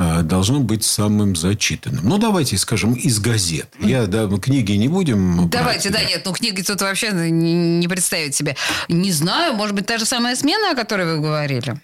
э, 0.00 0.22
должно 0.22 0.58
быть 0.60 0.84
самым 0.84 1.36
зачитанным. 1.36 2.04
Ну, 2.04 2.18
давайте 2.18 2.58
скажем, 2.58 2.94
из 2.94 3.20
газет. 3.20 3.68
Я, 3.78 4.06
да, 4.06 4.28
книги 4.38 4.72
не 4.72 4.88
будем... 4.88 5.48
Давайте, 5.48 5.90
брать, 5.90 6.02
да, 6.02 6.08
нет, 6.08 6.22
ну, 6.24 6.32
книги 6.32 6.62
тут 6.62 6.80
вообще 6.80 7.12
не, 7.12 7.78
не 7.78 7.86
представить 7.86 8.34
себе. 8.34 8.56
Не 8.88 9.12
знаю, 9.12 9.54
может 9.54 9.76
быть, 9.76 9.86
та 9.86 9.98
же 9.98 10.06
самая 10.06 10.34
смена, 10.34 10.72
о 10.72 10.74
которой 10.74 11.06
вы 11.06 11.22
говорили? 11.22 11.80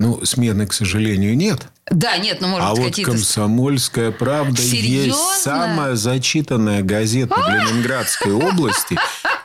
Ну, 0.00 0.24
смены, 0.24 0.64
к 0.68 0.72
сожалению, 0.72 1.36
нет. 1.36 1.66
Да, 1.90 2.16
нет, 2.18 2.40
ну, 2.40 2.46
может 2.46 2.68
а 2.68 2.74
вот 2.74 2.94
«Комсомольская 2.94 4.12
правда» 4.12 4.60
Серьезно? 4.62 5.08
есть 5.08 5.42
самая 5.42 5.96
зачитанная 5.96 6.82
газета 6.82 7.34
в 7.34 7.48
Ленинградской 7.48 8.32
области 8.48 8.96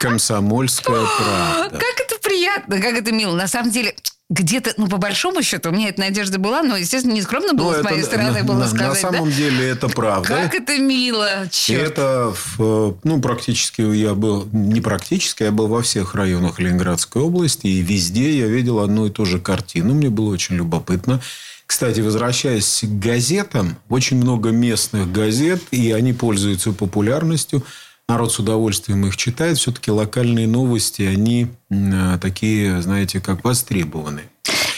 «Комсомольская 0.04 1.06
правда». 1.18 1.78
Как 1.80 2.06
это 2.06 2.20
приятно, 2.22 2.82
как 2.82 2.94
это 2.94 3.12
мило. 3.14 3.36
На 3.36 3.48
самом 3.48 3.72
деле, 3.72 3.96
где-то, 4.30 4.74
ну, 4.78 4.88
по 4.88 4.98
большому 4.98 5.42
счету, 5.44 5.70
у 5.70 5.72
меня 5.72 5.90
эта 5.90 6.02
надежда 6.02 6.40
была, 6.40 6.62
но, 6.62 6.76
естественно, 6.76 7.14
не 7.14 7.22
скромно 7.22 7.54
было 7.54 7.70
ну, 7.70 7.74
с 7.76 7.80
это, 7.80 7.90
моей 7.90 8.04
стороны 8.04 8.40
на, 8.40 8.44
было 8.44 8.60
на, 8.60 8.68
сказать. 8.68 9.04
На 9.04 9.12
самом 9.12 9.30
да? 9.30 9.36
деле 9.36 9.70
это 9.70 9.88
правда. 9.88 10.28
Как 10.28 10.56
это 10.56 10.78
мило, 10.78 11.48
черт. 11.52 11.92
Это, 11.92 12.34
ну, 12.58 13.22
практически 13.22 13.82
я 13.82 14.14
был, 14.14 14.48
не 14.52 14.82
практически, 14.82 15.44
я 15.44 15.52
был 15.52 15.68
во 15.68 15.82
всех 15.82 16.16
районах 16.16 16.60
Ленинградской 16.60 17.22
области, 17.22 17.68
и 17.68 17.82
везде 17.82 18.38
я 18.38 18.48
видел 18.48 18.80
одну 18.80 19.06
и 19.06 19.10
ту 19.10 19.26
же 19.26 19.40
картину. 19.40 19.94
Мне 19.94 20.10
было 20.10 20.34
очень 20.34 20.56
любопытно. 20.56 21.22
Кстати, 21.66 22.02
возвращаясь 22.02 22.82
к 22.84 23.00
газетам, 23.00 23.78
очень 23.88 24.18
много 24.18 24.50
местных 24.50 25.12
газет, 25.12 25.62
и 25.72 25.92
они 25.92 26.12
пользуются 26.12 26.74
популярностью– 26.74 27.64
народ 28.08 28.32
с 28.32 28.40
удовольствием 28.40 29.06
их 29.06 29.18
читает. 29.18 29.58
Все-таки 29.58 29.92
локальные 29.92 30.48
новости, 30.48 31.04
они 31.04 31.48
э, 31.70 32.18
такие, 32.22 32.82
знаете, 32.82 33.20
как 33.20 33.44
востребованы. 33.44 34.24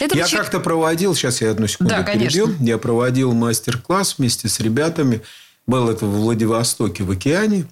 Это 0.00 0.16
я 0.16 0.24
почему... 0.24 0.40
как-то 0.40 0.60
проводил, 0.60 1.14
сейчас 1.14 1.40
я 1.40 1.50
одну 1.50 1.66
секунду 1.66 1.94
да, 1.94 2.02
перебью, 2.02 2.46
конечно. 2.46 2.64
я 2.64 2.78
проводил 2.78 3.32
мастер-класс 3.32 4.16
вместе 4.18 4.48
с 4.48 4.60
ребятами. 4.60 5.22
Был 5.66 5.88
это 5.88 6.06
в 6.06 6.20
Владивостоке, 6.20 7.02
в 7.02 7.10
океане. 7.10 7.66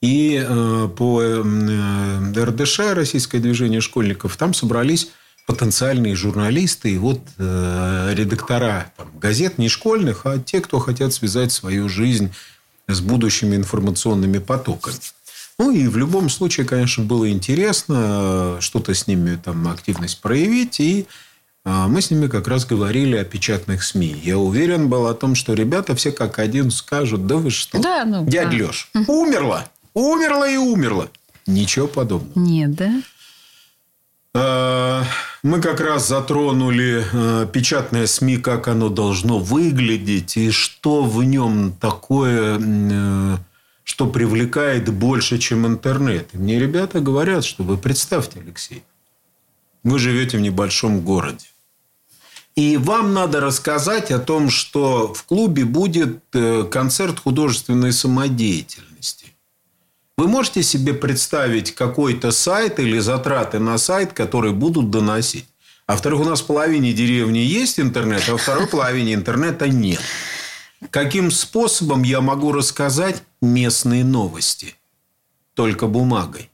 И 0.00 0.42
э, 0.46 0.88
по 0.96 1.22
э, 1.22 2.32
РДШ, 2.36 2.78
Российское 2.94 3.38
движение 3.38 3.80
школьников, 3.80 4.36
там 4.36 4.54
собрались 4.54 5.10
потенциальные 5.46 6.16
журналисты 6.16 6.92
и 6.92 6.98
вот 6.98 7.20
э, 7.38 8.12
редактора 8.14 8.92
там, 8.96 9.10
газет 9.18 9.58
не 9.58 9.68
школьных, 9.68 10.26
а 10.26 10.38
те, 10.38 10.60
кто 10.60 10.80
хотят 10.80 11.14
связать 11.14 11.52
свою 11.52 11.88
жизнь 11.88 12.32
с 12.88 13.00
будущими 13.00 13.56
информационными 13.56 14.38
потоками. 14.38 14.96
Ну 15.58 15.70
и 15.70 15.88
в 15.88 15.96
любом 15.96 16.28
случае, 16.28 16.66
конечно, 16.66 17.04
было 17.04 17.30
интересно 17.30 18.58
что-то 18.60 18.94
с 18.94 19.06
ними 19.06 19.38
там 19.42 19.66
активность 19.68 20.20
проявить. 20.20 20.80
И 20.80 21.06
а, 21.64 21.88
мы 21.88 22.02
с 22.02 22.10
ними 22.10 22.28
как 22.28 22.46
раз 22.46 22.66
говорили 22.66 23.16
о 23.16 23.24
печатных 23.24 23.82
СМИ. 23.82 24.20
Я 24.22 24.38
уверен 24.38 24.88
был 24.88 25.06
о 25.06 25.14
том, 25.14 25.34
что 25.34 25.54
ребята 25.54 25.96
все 25.96 26.12
как 26.12 26.38
один 26.38 26.70
скажут, 26.70 27.26
да 27.26 27.36
вы 27.36 27.50
что, 27.50 27.80
да, 27.80 28.04
ну, 28.04 28.26
дядь 28.26 28.50
да. 28.50 28.66
Леш, 28.66 28.90
умерла, 29.08 29.66
умерла 29.94 30.48
и 30.48 30.56
умерла. 30.56 31.08
Ничего 31.46 31.86
подобного. 31.86 32.38
Нет, 32.38 32.74
да? 32.74 33.02
Мы 35.46 35.60
как 35.60 35.80
раз 35.80 36.08
затронули 36.08 37.04
а, 37.12 37.46
печатное 37.46 38.08
СМИ, 38.08 38.38
как 38.38 38.66
оно 38.66 38.88
должно 38.88 39.38
выглядеть 39.38 40.36
и 40.36 40.50
что 40.50 41.04
в 41.04 41.22
нем 41.22 41.72
такое, 41.80 42.58
э, 42.60 43.36
что 43.84 44.08
привлекает 44.08 44.92
больше, 44.92 45.38
чем 45.38 45.64
интернет. 45.64 46.30
И 46.32 46.38
мне 46.38 46.58
ребята 46.58 46.98
говорят, 46.98 47.44
что 47.44 47.62
вы 47.62 47.76
представьте, 47.78 48.40
Алексей, 48.40 48.82
Вы 49.84 50.00
живете 50.00 50.36
в 50.36 50.40
небольшом 50.40 51.02
городе. 51.02 51.46
И 52.56 52.76
вам 52.76 53.14
надо 53.14 53.40
рассказать 53.40 54.10
о 54.10 54.18
том, 54.18 54.50
что 54.50 55.14
в 55.14 55.22
клубе 55.26 55.64
будет 55.64 56.24
э, 56.32 56.64
концерт 56.64 57.20
художественной 57.20 57.92
самодеятельности. 57.92 58.95
Вы 60.16 60.28
можете 60.28 60.62
себе 60.62 60.94
представить 60.94 61.74
какой-то 61.74 62.30
сайт 62.30 62.80
или 62.80 62.98
затраты 62.98 63.58
на 63.58 63.76
сайт, 63.76 64.14
которые 64.14 64.54
будут 64.54 64.90
доносить? 64.90 65.46
А 65.86 65.92
во-вторых, 65.92 66.20
у 66.20 66.24
нас 66.24 66.40
в 66.40 66.46
половине 66.46 66.94
деревни 66.94 67.38
есть 67.38 67.78
интернет, 67.78 68.22
а 68.28 68.32
во 68.32 68.38
второй 68.38 68.66
половине 68.66 69.12
интернета 69.12 69.68
нет. 69.68 70.00
Каким 70.90 71.30
способом 71.30 72.02
я 72.02 72.22
могу 72.22 72.52
рассказать 72.52 73.22
местные 73.42 74.04
новости? 74.04 74.74
Только 75.54 75.86
бумагой. 75.86 76.50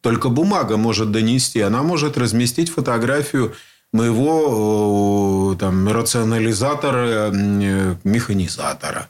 Только 0.00 0.28
бумага 0.28 0.76
может 0.76 1.10
донести. 1.10 1.60
Она 1.60 1.82
может 1.82 2.16
разместить 2.16 2.70
фотографию 2.70 3.54
моего 3.92 5.56
там, 5.58 5.88
рационализатора, 5.88 7.30
э, 7.32 7.96
механизатора. 8.04 9.08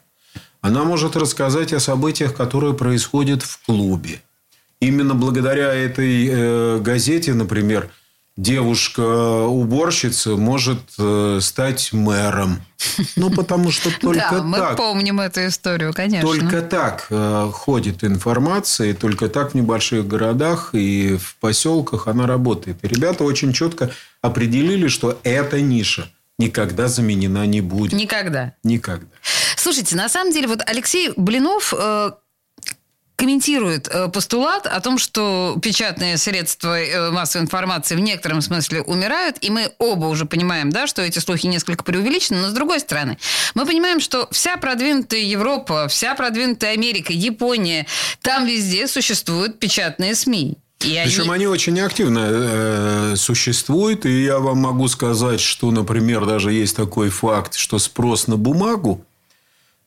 Она 0.65 0.85
может 0.85 1.15
рассказать 1.15 1.75
о 1.75 1.79
событиях, 1.79 2.35
которые 2.35 2.73
происходят 2.73 3.43
в 3.43 3.61
клубе. 3.67 4.23
Именно 4.81 5.15
благодаря 5.15 5.75
этой 5.75 6.27
э, 6.27 6.79
газете, 6.81 7.35
например, 7.35 7.91
девушка-уборщица 8.39 10.37
может 10.37 10.79
э, 10.99 11.41
стать 11.43 11.93
мэром. 11.93 12.63
Ну, 13.15 13.29
потому 13.29 13.71
что 13.71 13.91
только 14.01 14.31
да, 14.31 14.43
мы 14.43 14.57
так. 14.57 14.79
помним 14.79 15.21
эту 15.21 15.47
историю, 15.49 15.93
конечно. 15.93 16.27
Только 16.27 16.63
так 16.63 17.09
э, 17.11 17.51
ходит 17.53 18.03
информация, 18.03 18.93
и 18.93 18.95
только 18.95 19.29
так 19.29 19.51
в 19.51 19.55
небольших 19.55 20.09
городах 20.09 20.71
и 20.73 21.19
в 21.19 21.37
поселках 21.41 22.09
она 22.09 22.27
работает. 22.27 22.79
И 22.83 22.89
ребята 22.89 23.25
очень 23.25 23.53
четко 23.53 23.91
определили, 24.23 24.89
что 24.89 25.21
эта 25.25 25.61
ниша 25.61 26.09
никогда 26.39 26.89
заменена 26.89 27.45
не 27.45 27.61
будет. 27.61 27.93
Никогда. 27.93 28.55
Никогда. 28.65 29.07
Слушайте, 29.65 29.97
на 29.97 30.11
самом 30.11 30.31
деле, 30.31 30.47
вот 30.47 30.61
Алексей 30.67 31.11
Блинов 31.17 31.73
э, 31.75 32.11
комментирует 33.17 33.89
э, 33.89 34.09
постулат 34.09 34.67
о 34.67 34.79
том, 34.83 34.99
что 34.99 35.57
печатные 35.63 36.19
средства 36.19 36.79
э, 36.79 37.11
массовой 37.11 37.45
информации 37.45 37.97
в 37.97 38.01
некотором 38.01 38.43
смысле 38.43 38.83
умирают, 38.83 39.39
и 39.41 39.49
мы 39.49 39.73
оба 39.79 40.05
уже 40.05 40.27
понимаем, 40.27 40.69
да, 40.69 40.87
что 40.87 41.01
эти 41.01 41.19
слухи 41.19 41.47
несколько 41.47 41.83
преувеличены, 41.83 42.43
но 42.43 42.49
с 42.51 42.53
другой 42.53 42.79
стороны, 42.79 43.17
мы 43.55 43.65
понимаем, 43.65 44.01
что 44.01 44.29
вся 44.31 44.59
продвинутая 44.59 45.21
Европа, 45.21 45.89
вся 45.89 46.15
продвинутая 46.15 46.75
Америка, 46.75 47.15
Япония, 47.15 47.87
там 48.21 48.45
везде 48.45 48.87
существуют 48.87 49.59
печатные 49.59 50.15
СМИ. 50.15 50.59
И 50.81 51.01
Причем 51.03 51.23
они... 51.23 51.31
они 51.31 51.47
очень 51.47 51.81
активно 51.81 52.21
э, 52.23 53.15
существуют. 53.17 54.05
И 54.05 54.25
я 54.25 54.41
вам 54.41 54.59
могу 54.59 54.89
сказать, 54.89 55.41
что, 55.41 55.71
например, 55.71 56.27
даже 56.27 56.53
есть 56.53 56.77
такой 56.77 57.09
факт, 57.09 57.55
что 57.55 57.79
спрос 57.79 58.27
на 58.27 58.37
бумагу 58.37 59.07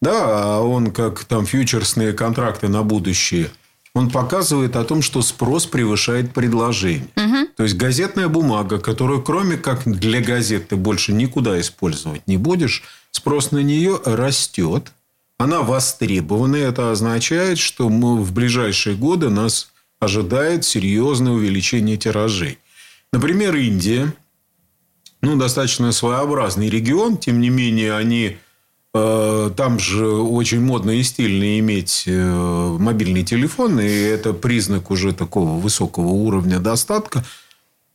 да, 0.02 0.58
а 0.58 0.62
он 0.62 0.92
как 0.92 1.24
там 1.26 1.46
фьючерсные 1.46 2.14
контракты 2.14 2.68
на 2.68 2.84
будущее. 2.84 3.50
Он 3.94 4.12
показывает 4.12 4.76
о 4.76 4.84
том, 4.84 5.02
что 5.02 5.24
спрос 5.24 5.66
превышает 5.66 6.32
предложение. 6.32 7.08
Угу. 7.16 7.48
То 7.58 7.64
есть 7.64 7.76
газетная 7.76 8.28
бумага, 8.28 8.78
которую 8.78 9.24
кроме 9.24 9.58
как 9.58 9.84
для 9.86 10.22
газет 10.22 10.68
ты 10.68 10.76
больше 10.76 11.14
никуда 11.14 11.60
использовать 11.60 12.28
не 12.28 12.38
будешь, 12.38 12.84
спрос 13.12 13.52
на 13.52 13.60
нее 13.60 14.00
растет. 14.06 14.92
Она 15.40 15.62
востребована. 15.62 16.58
Это 16.58 16.92
означает, 16.92 17.58
что 17.58 17.90
мы 17.90 18.22
в 18.22 18.34
ближайшие 18.34 18.96
годы 18.96 19.30
нас 19.30 19.70
ожидает 20.00 20.64
серьезное 20.64 21.34
увеличение 21.34 21.98
тиражей. 21.98 22.60
Например, 23.12 23.56
Индия. 23.56 24.14
Ну, 25.22 25.36
достаточно 25.38 25.92
своеобразный 25.92 26.70
регион. 26.70 27.18
Тем 27.18 27.42
не 27.42 27.50
менее, 27.50 27.96
они 27.96 28.38
там 29.56 29.80
же 29.80 30.08
очень 30.08 30.62
модно 30.62 30.92
и 30.92 31.04
стильно 31.04 31.60
иметь 31.60 32.04
э, 32.06 32.78
мобильный 32.80 33.24
телефон, 33.24 33.80
и 33.80 33.88
это 33.88 34.34
признак 34.34 34.92
уже 34.92 35.14
такого 35.14 35.60
высокого 35.60 36.08
уровня 36.08 36.60
достатка. 36.60 37.24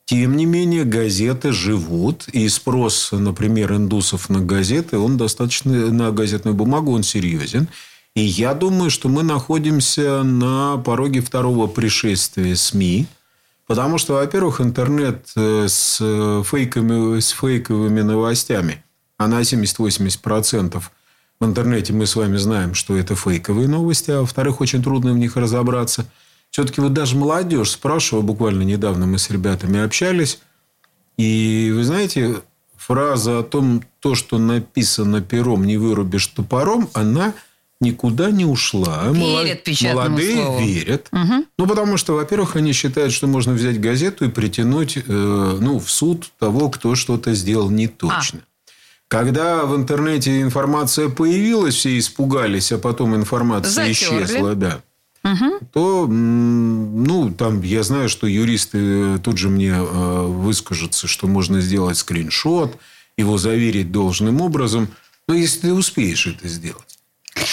Тем 0.04 0.36
не 0.36 0.46
менее, 0.46 0.84
газеты 0.84 1.52
живут, 1.52 2.28
и 2.28 2.48
спрос, 2.48 3.10
например, 3.12 3.72
индусов 3.72 4.28
на 4.28 4.40
газеты, 4.40 4.98
он 4.98 5.16
достаточно, 5.16 5.90
на 5.90 6.10
газетную 6.10 6.54
бумагу, 6.54 6.92
он 6.92 7.02
серьезен. 7.02 7.68
И 8.14 8.22
я 8.22 8.52
думаю, 8.52 8.90
что 8.90 9.08
мы 9.08 9.22
находимся 9.22 10.22
на 10.22 10.76
пороге 10.76 11.20
второго 11.20 11.66
пришествия 11.66 12.54
СМИ, 12.56 13.06
потому 13.66 13.98
что, 13.98 14.14
во-первых, 14.14 14.60
интернет 14.60 15.28
э, 15.36 15.66
с 15.68 15.98
фейками, 16.44 17.20
с 17.20 17.30
фейковыми 17.30 18.02
новостями– 18.02 18.84
а 19.24 19.28
на 19.28 19.40
70-80% 19.40 20.82
в 21.40 21.44
интернете 21.44 21.92
мы 21.92 22.06
с 22.06 22.16
вами 22.16 22.36
знаем, 22.36 22.74
что 22.74 22.96
это 22.96 23.16
фейковые 23.16 23.68
новости, 23.68 24.10
а 24.10 24.20
во-вторых, 24.20 24.60
очень 24.60 24.82
трудно 24.82 25.12
в 25.12 25.18
них 25.18 25.36
разобраться. 25.36 26.06
Все-таки 26.50 26.80
вот 26.80 26.92
даже 26.92 27.16
молодежь 27.16 27.70
спрашивала, 27.70 28.22
буквально 28.22 28.62
недавно 28.62 29.06
мы 29.06 29.18
с 29.18 29.30
ребятами 29.30 29.80
общались, 29.80 30.40
и 31.16 31.72
вы 31.74 31.84
знаете, 31.84 32.42
фраза 32.76 33.40
о 33.40 33.42
том, 33.42 33.82
то, 34.00 34.14
что 34.14 34.38
написано 34.38 35.20
пером, 35.20 35.64
не 35.64 35.76
вырубишь 35.76 36.26
топором, 36.28 36.88
она 36.94 37.34
никуда 37.80 38.30
не 38.30 38.44
ушла. 38.44 39.08
Верят 39.10 39.66
Молодые 39.94 40.36
слову. 40.36 40.60
верят. 40.60 41.08
Угу. 41.12 41.46
Ну, 41.58 41.66
потому 41.66 41.96
что, 41.96 42.14
во-первых, 42.14 42.56
они 42.56 42.72
считают, 42.72 43.12
что 43.12 43.26
можно 43.26 43.52
взять 43.52 43.80
газету 43.80 44.24
и 44.24 44.28
притянуть 44.28 44.96
э, 44.96 45.00
ну, 45.06 45.78
в 45.78 45.90
суд 45.90 46.30
того, 46.38 46.70
кто 46.70 46.94
что-то 46.94 47.34
сделал 47.34 47.70
не 47.70 47.88
точно. 47.88 48.40
А. 48.40 48.51
Когда 49.12 49.66
в 49.66 49.76
интернете 49.76 50.40
информация 50.40 51.10
появилась, 51.10 51.74
все 51.74 51.98
испугались, 51.98 52.72
а 52.72 52.78
потом 52.78 53.14
информация 53.14 53.70
Затерли. 53.70 54.24
исчезла, 54.24 54.54
да. 54.54 54.80
Угу. 55.22 55.58
То, 55.70 56.06
ну, 56.06 57.30
там, 57.30 57.60
я 57.60 57.82
знаю, 57.82 58.08
что 58.08 58.26
юристы 58.26 59.18
тут 59.18 59.36
же 59.36 59.50
мне 59.50 59.68
э, 59.68 60.26
выскажутся, 60.26 61.08
что 61.08 61.26
можно 61.26 61.60
сделать 61.60 61.98
скриншот, 61.98 62.78
его 63.18 63.36
заверить 63.36 63.92
должным 63.92 64.40
образом. 64.40 64.88
Но 65.28 65.34
если 65.34 65.60
ты 65.60 65.74
успеешь 65.74 66.26
это 66.26 66.48
сделать. 66.48 66.98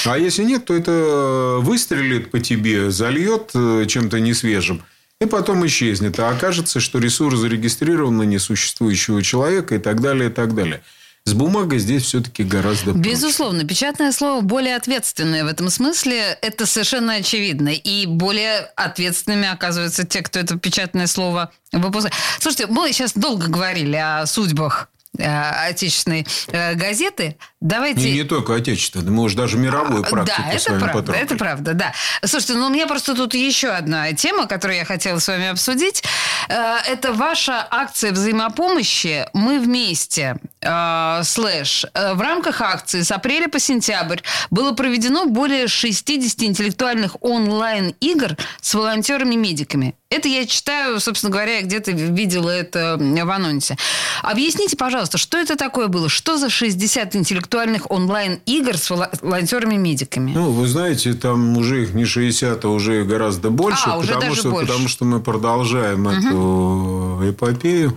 А 0.05 0.17
если 0.17 0.45
нет, 0.45 0.63
то 0.63 0.73
это 0.73 1.57
выстрелит 1.59 2.31
по 2.31 2.39
тебе, 2.39 2.89
зальет 2.89 3.51
э, 3.53 3.83
чем-то 3.85 4.21
несвежим. 4.21 4.81
И 5.19 5.25
потом 5.25 5.65
исчезнет. 5.65 6.17
А 6.21 6.29
окажется, 6.29 6.79
что 6.79 6.99
ресурс 6.99 7.37
зарегистрирован 7.37 8.15
на 8.15 8.23
несуществующего 8.23 9.21
человека 9.21 9.75
и 9.75 9.79
так 9.79 9.99
далее, 9.99 10.29
и 10.29 10.33
так 10.33 10.55
далее. 10.55 10.81
С 11.25 11.33
бумагой 11.33 11.79
здесь 11.79 12.03
все-таки 12.03 12.43
гораздо 12.43 12.91
проще. 12.93 13.09
Безусловно. 13.09 13.63
Печатное 13.63 14.11
слово 14.11 14.41
более 14.41 14.75
ответственное 14.75 15.43
в 15.43 15.47
этом 15.47 15.69
смысле. 15.69 16.37
Это 16.41 16.65
совершенно 16.65 17.15
очевидно. 17.15 17.69
И 17.69 18.05
более 18.05 18.61
ответственными 18.75 19.47
оказываются 19.47 20.05
те, 20.05 20.21
кто 20.21 20.39
это 20.39 20.57
печатное 20.57 21.07
слово 21.07 21.51
выпускает. 21.71 22.15
Слушайте, 22.39 22.67
мы 22.67 22.91
сейчас 22.93 23.13
долго 23.13 23.47
говорили 23.47 23.95
о 23.95 24.25
судьбах 24.25 24.89
Э, 25.17 25.67
отечественной 25.69 26.25
э, 26.47 26.75
газеты. 26.75 27.35
Давайте... 27.59 28.01
Не, 28.01 28.13
не 28.13 28.23
только 28.23 28.55
отечественной, 28.55 29.11
мы 29.11 29.23
уже 29.23 29.35
даже 29.35 29.57
мировую 29.57 30.03
а, 30.03 30.07
практику 30.07 30.41
да, 30.41 30.53
это 30.53 30.65
правда, 30.65 30.93
потрогали. 30.93 31.23
это 31.25 31.35
правда, 31.35 31.73
да. 31.73 31.93
Слушайте, 32.23 32.53
ну 32.53 32.67
у 32.67 32.69
меня 32.69 32.85
просто 32.85 33.15
тут 33.15 33.33
еще 33.33 33.69
одна 33.69 34.13
тема, 34.13 34.45
которую 34.45 34.77
я 34.77 34.85
хотела 34.85 35.17
с 35.17 35.27
вами 35.27 35.47
обсудить. 35.47 36.03
Э, 36.49 36.77
это 36.85 37.13
ваша 37.13 37.65
акция 37.69 38.11
взаимопомощи 38.11 39.25
«Мы 39.33 39.59
вместе» 39.59 40.37
слэш. 40.61 41.85
В 41.93 42.21
рамках 42.21 42.59
акции 42.59 43.01
с 43.01 43.11
апреля 43.13 43.47
по 43.47 43.59
сентябрь 43.59 44.19
было 44.51 44.73
проведено 44.73 45.25
более 45.25 45.69
60 45.69 46.43
интеллектуальных 46.43 47.15
онлайн-игр 47.21 48.35
с 48.59 48.73
волонтерами-медиками. 48.73 49.95
Это 50.11 50.27
я 50.27 50.47
читаю, 50.47 50.99
собственно 50.99 51.31
говоря, 51.31 51.57
я 51.57 51.61
где-то 51.61 51.91
видела 51.91 52.49
это 52.49 52.97
в 52.99 53.29
анонсе. 53.29 53.77
Объясните, 54.23 54.75
пожалуйста, 54.75 55.19
что 55.19 55.37
это 55.37 55.55
такое 55.55 55.87
было? 55.87 56.09
Что 56.09 56.39
за 56.39 56.49
60 56.49 57.15
интеллектуальных 57.15 57.91
онлайн-игр 57.91 58.75
с 58.75 58.89
волонтерами-медиками? 58.89 60.31
Ну, 60.33 60.49
вы 60.49 60.67
знаете, 60.67 61.13
там 61.13 61.55
уже 61.57 61.83
их 61.83 61.93
не 61.93 62.05
60, 62.05 62.65
а 62.65 62.69
уже 62.69 63.03
гораздо 63.03 63.51
больше. 63.51 63.83
А, 63.85 63.99
уже 63.99 64.15
потому, 64.15 64.29
даже 64.29 64.39
что, 64.39 64.49
больше. 64.49 64.67
потому 64.67 64.87
что 64.87 65.05
мы 65.05 65.19
продолжаем 65.19 66.07
угу. 66.07 66.15
эту 66.15 67.29
эпопею. 67.29 67.95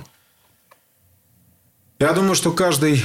Я 1.98 2.12
думаю, 2.12 2.34
что 2.34 2.50
каждый 2.50 3.02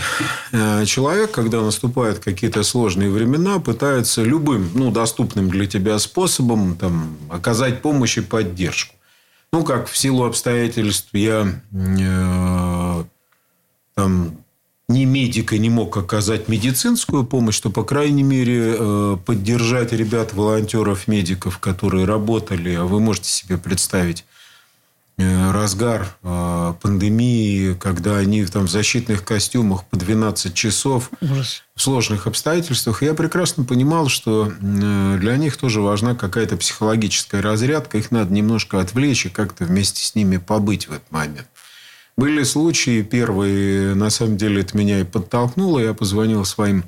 э, 0.52 0.86
человек, 0.86 1.32
когда 1.32 1.62
наступают 1.62 2.20
какие-то 2.20 2.64
сложные 2.64 3.10
времена, 3.10 3.60
пытается 3.60 4.24
любым, 4.24 4.70
ну, 4.74 4.92
доступным 4.92 5.50
для 5.50 5.66
тебя 5.66 5.98
способом 5.98 6.76
там, 6.76 7.16
оказать 7.30 7.82
помощь 7.82 8.18
и 8.18 8.22
поддержку. 8.22 8.97
Ну, 9.54 9.64
как 9.64 9.88
в 9.88 9.98
силу 9.98 10.26
обстоятельств 10.26 11.10
я 11.14 11.62
э, 11.72 13.04
там, 13.96 14.38
ни 14.90 15.06
медика 15.06 15.58
не 15.58 15.70
мог 15.70 15.96
оказать 15.96 16.48
медицинскую 16.48 17.26
помощь, 17.26 17.60
то, 17.60 17.70
по 17.70 17.84
крайней 17.84 18.24
мере, 18.24 18.76
э, 18.78 19.18
поддержать 19.26 19.94
ребят, 19.94 20.34
волонтеров, 20.34 21.08
медиков, 21.08 21.60
которые 21.60 22.06
работали, 22.06 22.74
а 22.74 22.84
вы 22.84 23.00
можете 23.00 23.30
себе 23.30 23.58
представить, 23.58 24.26
разгар 25.18 26.08
э, 26.22 26.74
пандемии, 26.82 27.74
когда 27.74 28.18
они 28.18 28.46
там 28.46 28.68
в 28.68 28.70
защитных 28.70 29.24
костюмах 29.24 29.86
по 29.86 29.98
12 29.98 30.54
часов 30.54 31.10
Ужас. 31.22 31.64
в 31.76 31.82
сложных 31.82 32.28
обстоятельствах, 32.28 33.02
я 33.02 33.14
прекрасно 33.16 33.64
понимал, 33.64 34.10
что 34.10 34.52
для 34.60 35.38
них 35.38 35.58
тоже 35.58 35.82
важна 35.82 36.14
какая-то 36.14 36.58
психологическая 36.58 37.42
разрядка, 37.42 37.98
их 37.98 38.12
надо 38.12 38.32
немножко 38.32 38.80
отвлечь 38.80 39.26
и 39.26 39.30
как-то 39.30 39.66
вместе 39.66 40.06
с 40.06 40.14
ними 40.14 40.38
побыть 40.38 40.88
в 40.88 40.92
этот 40.92 41.12
момент. 41.12 41.48
Были 42.18 42.42
случаи, 42.44 43.04
первые, 43.04 43.94
на 43.94 44.10
самом 44.10 44.38
деле, 44.38 44.62
это 44.62 44.76
меня 44.76 45.00
и 45.00 45.04
подтолкнуло. 45.04 45.80
Я 45.80 45.94
позвонил 45.94 46.46
своим 46.46 46.84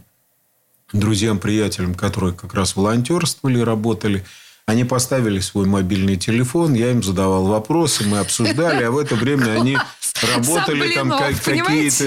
друзьям, 0.92 1.38
приятелям, 1.38 1.94
которые 1.94 2.34
как 2.34 2.56
раз 2.56 2.76
волонтерствовали, 2.76 3.60
работали. 3.60 4.26
Они 4.70 4.84
поставили 4.84 5.40
свой 5.40 5.66
мобильный 5.66 6.16
телефон, 6.16 6.74
я 6.74 6.92
им 6.92 7.02
задавал 7.02 7.46
вопросы, 7.48 8.06
мы 8.06 8.20
обсуждали, 8.20 8.84
а 8.84 8.92
в 8.92 8.98
это 9.00 9.16
время 9.16 9.60
они 9.60 9.78
работали 10.36 10.94
там 10.94 11.10
какие-то, 11.10 12.04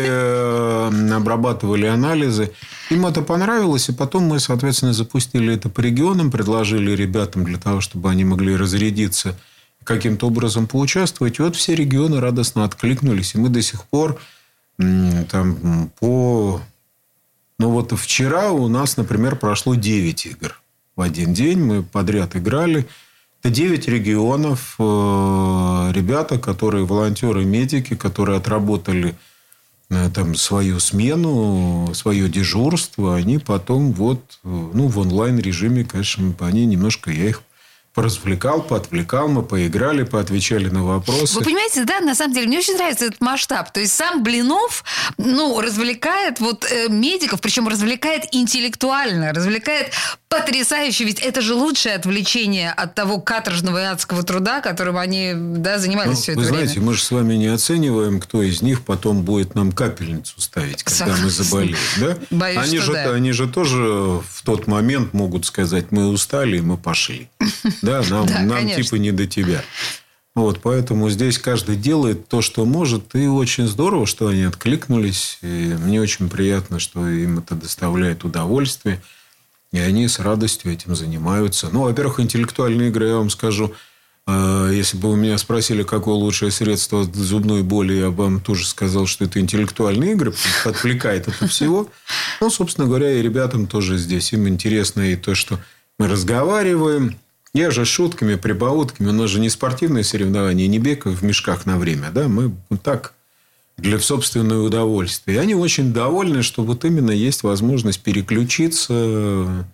э, 0.93 1.13
обрабатывали 1.13 1.87
анализы. 1.87 2.53
Им 2.91 3.05
это 3.07 3.23
понравилось, 3.23 3.89
и 3.89 3.93
потом 3.93 4.25
мы, 4.25 4.39
соответственно, 4.39 4.93
запустили 4.93 5.53
это 5.55 5.69
по 5.71 5.81
регионам, 5.81 6.31
предложили 6.31 6.93
ребятам 6.93 7.45
для 7.45 7.59
того, 7.59 7.81
чтобы 7.81 8.11
они 8.11 8.25
могли 8.25 8.57
разрядиться– 8.57 9.37
каким-то 9.85 10.29
образом 10.29 10.67
поучаствовать. 10.69 11.39
И 11.39 11.43
вот 11.43 11.57
все 11.57 11.75
регионы 11.75 12.21
радостно 12.21 12.65
откликнулись. 12.65 13.35
И 13.35 13.39
мы 13.39 13.49
до 13.49 13.63
сих 13.63 13.85
пор 13.85 14.21
там 14.77 15.91
по... 15.99 16.61
Ну, 17.59 17.71
вот 17.71 17.93
вчера 17.93 18.51
у 18.51 18.69
нас, 18.69 18.97
например, 18.97 19.37
прошло 19.37 19.75
9 19.75 20.27
игр. 20.27 20.62
Один 21.03 21.35
день 21.35 21.61
мы 21.61 21.83
подряд 21.83 22.37
играли. 22.37 22.87
Это 23.43 23.53
9 23.53 23.89
регионов. 23.89 24.77
Э, 24.79 25.91
ребята, 25.93 26.39
которые 26.39 26.85
волонтеры, 26.85 27.45
медики, 27.45 27.97
которые 27.97 28.39
отработали 28.39 29.15
э, 29.91 30.11
там 30.15 30.37
свою 30.37 30.79
смену, 30.79 31.91
свое 31.95 32.29
дежурство, 32.29 33.17
они 33.17 33.39
потом 33.39 33.93
вот, 33.93 34.21
э, 34.45 34.49
ну, 34.49 34.87
в 34.87 34.99
онлайн-режиме, 34.99 35.85
конечно, 35.85 36.35
они 36.39 36.67
немножко, 36.67 37.11
я 37.11 37.29
их 37.31 37.43
поразвлекал, 37.95 38.63
поотвлекал, 38.63 39.29
мы 39.29 39.43
поиграли, 39.43 40.03
поотвечали 40.05 40.69
на 40.69 40.83
вопросы. 40.83 41.35
Вы 41.35 41.45
понимаете, 41.45 41.85
да, 41.85 42.01
на 42.01 42.15
самом 42.15 42.35
деле, 42.35 42.47
мне 42.47 42.59
очень 42.59 42.75
нравится 42.75 43.07
этот 43.07 43.21
масштаб. 43.21 43.71
То 43.71 43.81
есть 43.81 43.93
сам 43.93 44.23
Блинов, 44.23 44.83
ну, 45.19 45.61
развлекает 45.61 46.41
вот 46.41 46.65
э, 46.65 46.89
медиков, 46.89 47.41
причем 47.43 47.69
развлекает 47.69 48.25
интеллектуально, 48.33 49.35
развлекает 49.35 49.93
потрясающе, 50.29 51.05
ведь 51.05 51.21
это 51.21 51.43
же 51.43 51.55
лучшее 51.55 51.95
отвлечение 51.95 52.73
от 52.73 52.95
того 52.95 53.21
каторжного 53.21 53.83
и 53.83 53.85
адского 53.85 54.23
труда, 54.23 54.63
которым 54.63 54.97
они 54.97 55.33
да, 55.35 55.79
занимались 55.79 56.17
ну, 56.17 56.23
все 56.23 56.33
это 56.33 56.41
вы 56.41 56.47
время. 56.47 56.65
знаете, 56.65 56.81
мы 56.81 56.95
же 56.95 57.03
с 57.03 57.11
вами 57.11 57.35
не 57.35 57.49
оцениваем, 57.49 58.21
кто 58.21 58.43
из 58.43 58.63
них 58.63 58.83
потом 58.83 59.23
будет 59.23 59.55
нам 59.55 59.73
капельницу 59.73 60.41
ставить, 60.41 60.83
когда 60.83 60.99
Согласна. 60.99 61.25
мы 61.25 61.31
заболеем. 61.31 61.77
Да? 62.01 62.17
Боюсь, 62.31 62.69
они, 62.69 62.79
что 62.79 62.87
же, 62.87 62.93
да. 62.95 63.13
они 63.13 63.33
же 63.33 63.47
тоже 63.49 63.83
в 63.83 64.43
тот 64.45 64.67
момент 64.67 65.13
могут 65.13 65.45
сказать, 65.45 65.93
мы 65.93 66.09
устали, 66.09 66.57
и 66.57 66.61
мы 66.63 66.79
пошли. 66.79 67.29
Да, 67.87 68.03
нам, 68.09 68.27
нам 68.47 68.69
типа 68.69 68.95
не 68.95 69.11
до 69.11 69.27
тебя. 69.27 69.63
Вот, 70.35 70.61
поэтому 70.63 71.11
здесь 71.11 71.39
каждый 71.39 71.77
делает 71.77 72.29
то, 72.29 72.41
что 72.41 72.65
может. 72.65 73.15
И 73.15 73.27
очень 73.27 73.67
здорово, 73.67 74.07
что 74.07 74.29
они 74.29 74.45
откликнулись. 74.45 75.39
И 75.43 75.77
мне 75.79 76.01
очень 76.01 76.31
приятно, 76.31 76.79
что 76.79 77.07
им 77.07 77.41
это 77.41 77.55
доставляет 77.55 78.25
удовольствие. 78.25 79.03
И 79.73 79.79
они 79.79 80.09
с 80.09 80.19
радостью 80.19 80.73
этим 80.73 80.97
занимаются. 80.97 81.69
Ну, 81.71 81.83
во-первых, 81.83 82.21
интеллектуальные 82.21 82.89
игры, 82.89 83.09
я 83.09 83.17
вам 83.17 83.29
скажу, 83.29 83.75
э, 84.27 84.71
если 84.73 84.97
бы 84.97 85.11
вы 85.11 85.17
меня 85.19 85.37
спросили, 85.37 85.83
какое 85.83 86.15
лучшее 86.15 86.51
средство 86.51 87.03
от 87.03 87.15
зубной 87.15 87.63
боли, 87.63 87.95
я 87.95 88.11
бы 88.11 88.25
вам 88.25 88.41
тоже 88.41 88.67
сказал, 88.67 89.07
что 89.07 89.25
это 89.25 89.39
интеллектуальные 89.39 90.13
игры, 90.13 90.35
отвлекает 90.65 91.29
от 91.29 91.51
всего. 91.51 91.89
Ну, 92.41 92.49
собственно 92.49 92.87
говоря, 92.87 93.13
и 93.13 93.23
ребятам 93.23 93.67
тоже 93.67 93.99
здесь. 93.99 94.33
Им 94.33 94.49
интересно 94.49 95.03
и 95.11 95.17
то, 95.17 95.35
что 95.35 95.59
мы 95.99 96.09
разговариваем, 96.09 97.17
я 97.55 97.71
же 97.71 97.85
шутками, 97.85 98.37
прибаутками. 98.37 99.09
У 99.09 99.13
нас 99.13 99.31
же 99.31 99.41
не 99.41 99.51
спортивные 99.51 100.05
соревнования, 100.05 100.67
не 100.67 100.79
бег 100.79 101.07
в 101.07 101.23
мешках 101.23 101.67
на 101.67 101.79
время. 101.79 102.11
Да? 102.11 102.29
Мы 102.29 102.53
так 102.83 103.15
для 103.77 103.99
собственного 103.99 104.65
удовольствия. 104.65 105.35
И 105.35 105.39
они 105.39 105.55
очень 105.55 105.93
довольны, 105.93 106.43
что 106.43 106.63
вот 106.63 106.85
именно 106.85 107.11
есть 107.11 107.43
возможность 107.43 108.01
переключиться 108.01 109.67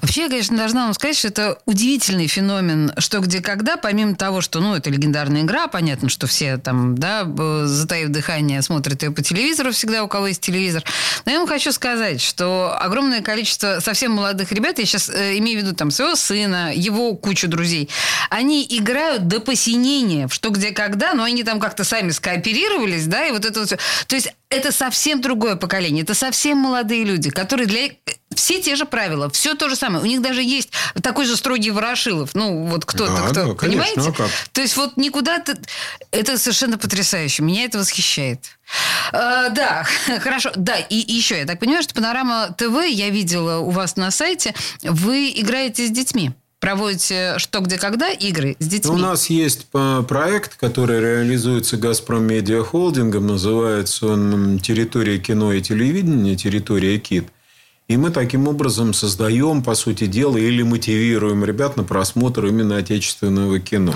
Вообще, 0.00 0.22
я, 0.22 0.28
конечно, 0.28 0.56
должна 0.56 0.84
вам 0.84 0.94
сказать, 0.94 1.16
что 1.16 1.28
это 1.28 1.58
удивительный 1.66 2.26
феномен 2.26 2.92
«Что, 2.98 3.20
где, 3.20 3.40
когда», 3.40 3.76
помимо 3.76 4.14
того, 4.14 4.40
что, 4.40 4.60
ну, 4.60 4.74
это 4.74 4.90
легендарная 4.90 5.42
игра, 5.42 5.68
понятно, 5.68 6.08
что 6.08 6.26
все 6.26 6.58
там, 6.58 6.96
да, 6.96 7.24
затаив 7.66 8.08
дыхание, 8.08 8.62
смотрят 8.62 9.02
ее 9.02 9.10
по 9.10 9.22
телевизору 9.22 9.72
всегда, 9.72 10.04
у 10.04 10.08
кого 10.08 10.28
есть 10.28 10.40
телевизор. 10.40 10.82
Но 11.24 11.32
я 11.32 11.38
вам 11.38 11.48
хочу 11.48 11.72
сказать, 11.72 12.20
что 12.20 12.76
огромное 12.78 13.22
количество 13.22 13.80
совсем 13.80 14.12
молодых 14.12 14.52
ребят, 14.52 14.78
я 14.78 14.84
сейчас 14.84 15.08
э, 15.08 15.38
имею 15.38 15.60
в 15.60 15.62
виду 15.64 15.74
там 15.74 15.90
своего 15.90 16.14
сына, 16.14 16.72
его 16.74 17.14
кучу 17.14 17.48
друзей, 17.48 17.88
они 18.30 18.66
играют 18.68 19.28
до 19.28 19.40
посинения 19.40 20.28
в 20.28 20.34
«Что, 20.34 20.50
где, 20.50 20.70
когда», 20.70 21.14
но 21.14 21.24
они 21.24 21.42
там 21.44 21.60
как-то 21.60 21.84
сами 21.84 22.10
скооперировались, 22.10 23.06
да, 23.06 23.26
и 23.26 23.32
вот 23.32 23.44
это 23.44 23.60
вот 23.60 23.68
все. 23.68 23.78
То 24.06 24.16
есть 24.16 24.34
это 24.48 24.72
совсем 24.72 25.20
другое 25.20 25.56
поколение, 25.56 26.02
это 26.02 26.14
совсем 26.14 26.58
молодые 26.58 27.04
люди, 27.04 27.30
которые 27.30 27.66
для 27.66 27.88
все 28.34 28.60
те 28.60 28.76
же 28.76 28.84
правила, 28.84 29.30
все 29.30 29.54
то 29.54 29.68
же 29.68 29.76
самое. 29.76 30.02
У 30.02 30.06
них 30.06 30.22
даже 30.22 30.42
есть 30.42 30.70
такой 31.02 31.26
же 31.26 31.36
строгий 31.36 31.70
Ворошилов. 31.70 32.34
Ну, 32.34 32.64
вот 32.66 32.84
кто-то, 32.84 33.14
да, 33.14 33.28
кто. 33.28 33.46
Да, 33.46 33.54
понимаете? 33.54 33.94
Конечно, 33.94 34.12
а 34.12 34.28
как? 34.28 34.30
То 34.52 34.60
есть 34.60 34.76
вот 34.76 34.96
никуда... 34.96 35.38
-то... 35.38 35.58
Это 36.10 36.38
совершенно 36.38 36.78
потрясающе. 36.78 37.42
Меня 37.42 37.64
это 37.64 37.78
восхищает. 37.78 38.40
А, 39.12 39.48
да, 39.50 39.84
хорошо. 40.20 40.50
Да, 40.56 40.76
и, 40.76 41.00
и 41.00 41.12
еще, 41.12 41.38
я 41.38 41.46
так 41.46 41.58
понимаю, 41.58 41.82
что 41.82 41.94
Панорама 41.94 42.54
ТВ, 42.56 42.84
я 42.86 43.10
видела 43.10 43.58
у 43.58 43.70
вас 43.70 43.96
на 43.96 44.10
сайте, 44.10 44.54
вы 44.82 45.32
играете 45.34 45.86
с 45.86 45.90
детьми 45.90 46.32
проводите 46.64 47.34
что, 47.36 47.60
где, 47.60 47.76
когда 47.76 48.08
игры 48.08 48.56
с 48.58 48.66
детьми? 48.66 48.90
У 48.90 48.96
нас 48.96 49.28
есть 49.28 49.66
проект, 50.08 50.56
который 50.56 50.98
реализуется 50.98 51.76
«Газпром 51.76 52.24
Медиа 52.24 52.62
Холдингом». 52.62 53.26
Называется 53.26 54.06
он 54.06 54.58
«Территория 54.58 55.18
кино 55.18 55.52
и 55.52 55.60
телевидения», 55.60 56.36
«Территория 56.36 56.98
КИТ». 56.98 57.26
И 57.86 57.98
мы 57.98 58.10
таким 58.10 58.48
образом 58.48 58.94
создаем, 58.94 59.62
по 59.62 59.74
сути 59.74 60.06
дела, 60.06 60.38
или 60.38 60.62
мотивируем 60.62 61.44
ребят 61.44 61.76
на 61.76 61.84
просмотр 61.84 62.46
именно 62.46 62.78
отечественного 62.78 63.60
кино. 63.60 63.92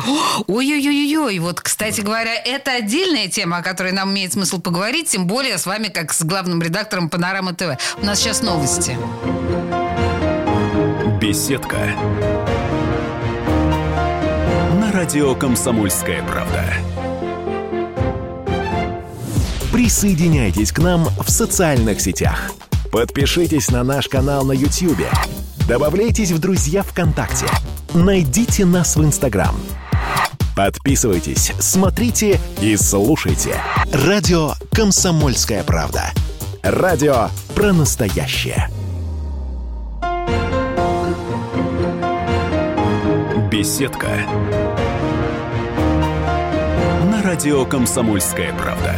Ой-ой-ой-ой. 0.46 1.38
Вот, 1.38 1.62
кстати 1.62 2.03
говоря, 2.03 2.35
это 2.35 2.72
отдельная 2.72 3.29
тема, 3.29 3.59
о 3.59 3.62
которой 3.62 3.92
нам 3.92 4.12
имеет 4.12 4.35
смысл 4.35 4.61
поговорить, 4.61 5.09
тем 5.09 5.27
более 5.27 5.57
с 5.57 5.64
вами, 5.64 5.88
как 5.88 6.12
с 6.12 6.22
главным 6.22 6.61
редактором 6.61 7.09
«Панорама 7.09 7.55
ТВ». 7.55 7.79
У 8.03 8.05
нас 8.05 8.18
сейчас 8.18 8.42
новости. 8.42 8.98
Беседка. 11.18 11.79
На 14.79 14.92
радио 14.92 15.35
«Комсомольская 15.35 16.22
правда». 16.24 16.74
Присоединяйтесь 19.72 20.72
к 20.72 20.79
нам 20.79 21.07
в 21.24 21.31
социальных 21.31 22.03
сетях– 22.03 22.51
Подпишитесь 22.90 23.70
на 23.70 23.85
наш 23.85 24.09
канал 24.09 24.44
на 24.44 24.53
YouTube. 24.53 25.07
Добавляйтесь 25.68 26.31
в 26.31 26.38
друзья 26.38 26.83
ВКонтакте. 26.83 27.46
Найдите 27.92 28.64
нас 28.64 28.96
в 28.96 29.05
Инстаграм. 29.05 29.55
Подписывайтесь, 30.57 31.53
смотрите 31.61 32.40
и 32.61 32.77
слушайте. 32.77 33.61
Радио 33.92 34.55
«Комсомольская 34.72 35.62
правда». 35.62 36.12
Радио 36.62 37.29
про 37.55 37.72
настоящее. 37.72 38.68
Беседка. 43.51 44.09
На 47.05 47.22
радио 47.22 47.64
«Комсомольская 47.64 48.53
правда» 48.55 48.94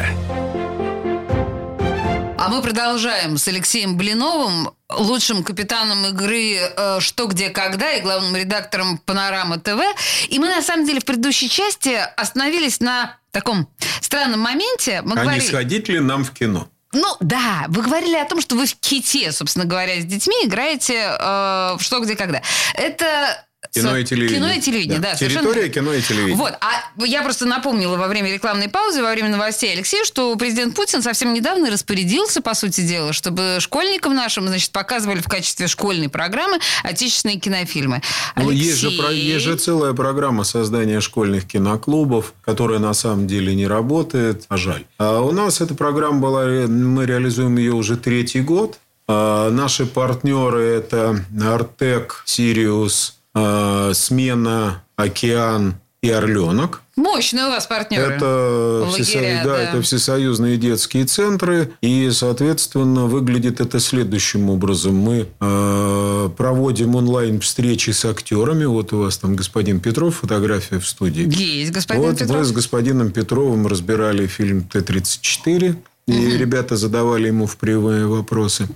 мы 2.48 2.62
продолжаем 2.62 3.36
с 3.36 3.46
Алексеем 3.48 3.96
Блиновым, 3.96 4.70
лучшим 4.88 5.44
капитаном 5.44 6.06
игры 6.06 6.56
э, 6.56 7.00
«Что, 7.00 7.26
где, 7.26 7.50
когда» 7.50 7.92
и 7.92 8.00
главным 8.00 8.34
редактором 8.34 8.98
«Панорама 8.98 9.58
ТВ». 9.58 9.80
И 10.28 10.38
мы, 10.38 10.48
на 10.48 10.62
самом 10.62 10.86
деле, 10.86 11.00
в 11.00 11.04
предыдущей 11.04 11.50
части 11.50 11.98
остановились 12.16 12.80
на 12.80 13.18
таком 13.30 13.68
странном 14.00 14.40
моменте. 14.40 15.02
Мы 15.02 15.12
а 15.12 15.22
говорили... 15.22 15.42
не 15.42 15.48
сходить 15.48 15.88
ли 15.88 16.00
нам 16.00 16.24
в 16.24 16.32
кино? 16.32 16.68
Ну, 16.92 17.16
да, 17.20 17.66
вы 17.68 17.82
говорили 17.82 18.16
о 18.16 18.24
том, 18.24 18.40
что 18.40 18.56
вы 18.56 18.66
в 18.66 18.74
ките, 18.74 19.30
собственно 19.32 19.64
говоря, 19.64 20.00
с 20.00 20.04
детьми 20.04 20.34
играете 20.44 20.94
э, 20.94 21.76
в 21.76 21.80
«Что, 21.80 22.00
где, 22.00 22.16
когда». 22.16 22.42
Это 22.74 23.44
Кино 23.72 23.96
и 23.98 24.04
телевидение. 24.04 24.40
Кино 24.40 24.52
и 24.52 24.60
телевидение, 24.60 24.98
да. 24.98 25.10
да 25.12 25.16
Территория 25.16 25.68
кино 25.68 25.92
и 25.92 26.00
телевидение. 26.00 26.36
Вот. 26.36 26.54
А 26.60 27.04
я 27.04 27.22
просто 27.22 27.44
напомнила 27.44 27.96
во 27.96 28.08
время 28.08 28.32
рекламной 28.32 28.68
паузы, 28.68 29.02
во 29.02 29.10
время 29.12 29.28
новостей 29.28 29.72
Алексею, 29.72 30.04
что 30.06 30.34
президент 30.36 30.74
Путин 30.74 31.02
совсем 31.02 31.34
недавно 31.34 31.70
распорядился, 31.70 32.40
по 32.40 32.54
сути 32.54 32.80
дела, 32.80 33.12
чтобы 33.12 33.58
школьникам 33.60 34.14
нашим, 34.14 34.48
значит, 34.48 34.70
показывали 34.70 35.20
в 35.20 35.28
качестве 35.28 35.68
школьной 35.68 36.08
программы 36.08 36.58
отечественные 36.82 37.38
кинофильмы. 37.38 38.00
Ну, 38.34 38.50
есть 38.50 38.78
же, 38.78 38.88
есть 38.88 39.44
же 39.44 39.56
целая 39.56 39.92
программа 39.92 40.44
создания 40.44 41.00
школьных 41.00 41.46
киноклубов, 41.46 42.32
которая 42.42 42.78
на 42.78 42.94
самом 42.94 43.26
деле 43.26 43.54
не 43.54 43.66
работает, 43.66 44.46
а 44.48 44.56
жаль. 44.56 44.86
А 44.98 45.20
у 45.20 45.32
нас 45.32 45.60
эта 45.60 45.74
программа 45.74 46.18
была, 46.18 46.44
мы 46.44 47.04
реализуем 47.04 47.56
ее 47.58 47.72
уже 47.72 47.96
третий 47.96 48.40
год. 48.40 48.78
А 49.06 49.50
наши 49.50 49.86
партнеры 49.86 50.62
это 50.62 51.24
Артек, 51.42 52.22
Сириус, 52.26 53.19
а, 53.34 53.92
Смена, 53.94 54.82
Океан 54.96 55.76
и 56.02 56.10
Орленок. 56.10 56.82
Мощные 56.96 57.46
у 57.46 57.48
вас 57.48 57.66
партнеры. 57.66 58.14
Это, 58.14 58.84
Лагеря, 58.84 59.04
всесо... 59.04 59.20
да, 59.20 59.44
да. 59.44 59.62
это 59.62 59.82
всесоюзные 59.82 60.56
детские 60.56 61.04
центры. 61.04 61.72
И, 61.82 62.10
соответственно, 62.10 63.04
выглядит 63.04 63.60
это 63.60 63.80
следующим 63.80 64.50
образом. 64.50 64.96
Мы 64.96 65.28
э, 65.40 66.30
проводим 66.36 66.96
онлайн-встречи 66.96 67.90
с 67.90 68.04
актерами. 68.04 68.64
Вот 68.64 68.92
у 68.92 69.00
вас 69.00 69.18
там 69.18 69.36
господин 69.36 69.80
Петров, 69.80 70.16
фотография 70.16 70.78
в 70.78 70.86
студии. 70.86 71.28
Есть 71.34 71.72
господин 71.72 72.02
вот 72.02 72.18
Петров. 72.18 72.38
мы 72.38 72.44
с 72.44 72.52
господином 72.52 73.12
Петровым 73.12 73.66
разбирали 73.66 74.26
фильм 74.26 74.64
Т-34. 74.64 75.76
И 76.06 76.12
угу. 76.12 76.36
ребята 76.36 76.76
задавали 76.76 77.28
ему 77.28 77.46
впрямые 77.46 78.06
вопросы. 78.06 78.68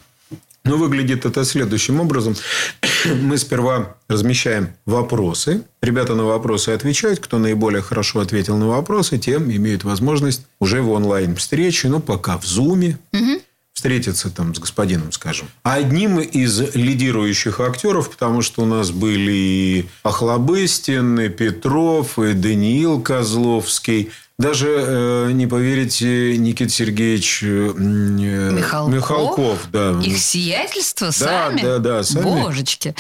Но 0.65 0.77
выглядит 0.77 1.27
это 1.27 1.45
следующим 1.45 2.01
образом. 2.01 2.35
Мы 3.23 3.37
сперва 3.37 3.97
размещаем 4.09 4.71
вопросы. 4.87 5.63
Ребята 5.83 6.15
на 6.15 6.25
вопросы 6.25 6.71
отвечают. 6.71 7.21
Кто 7.21 7.39
наиболее 7.39 7.83
хорошо 7.83 8.21
ответил 8.21 8.57
на 8.57 8.69
вопросы, 8.69 9.19
тем 9.19 9.51
имеют 9.51 9.85
возможность 9.85 10.47
уже 10.61 10.81
в 10.81 10.91
онлайн-встрече, 10.91 11.89
ну, 11.89 12.01
пока 12.01 12.39
в 12.39 12.45
Зуме, 12.45 12.99
угу. 13.13 13.41
Встретиться 13.75 14.31
там 14.31 14.55
с 14.55 14.59
господином, 14.59 15.13
скажем. 15.13 15.49
Одним 15.65 16.21
из 16.21 16.75
лидирующих 16.75 17.61
актеров, 17.61 18.11
потому 18.11 18.41
что 18.41 18.63
у 18.63 18.67
нас 18.67 18.91
были 18.91 19.33
и 19.33 19.89
Охлобыстин, 20.05 21.21
и 21.21 21.29
Петров, 21.29 22.19
и 22.19 22.33
Даниил 22.33 23.03
Козловский– 23.03 24.11
даже, 24.37 24.67
э, 24.69 25.31
не 25.33 25.47
поверите, 25.47 26.37
Никита 26.37 26.71
Сергеевич 26.71 27.41
э, 27.45 27.47
Михалков, 27.47 28.93
Михалков 28.93 29.59
да. 29.71 30.01
Их 30.03 30.19
сиятельство 30.19 31.09
да, 31.09 31.13
сами? 31.13 31.63
Да, 31.63 31.79
да, 31.79 32.03
сами. 32.03 32.23
Божечки. 32.25 32.97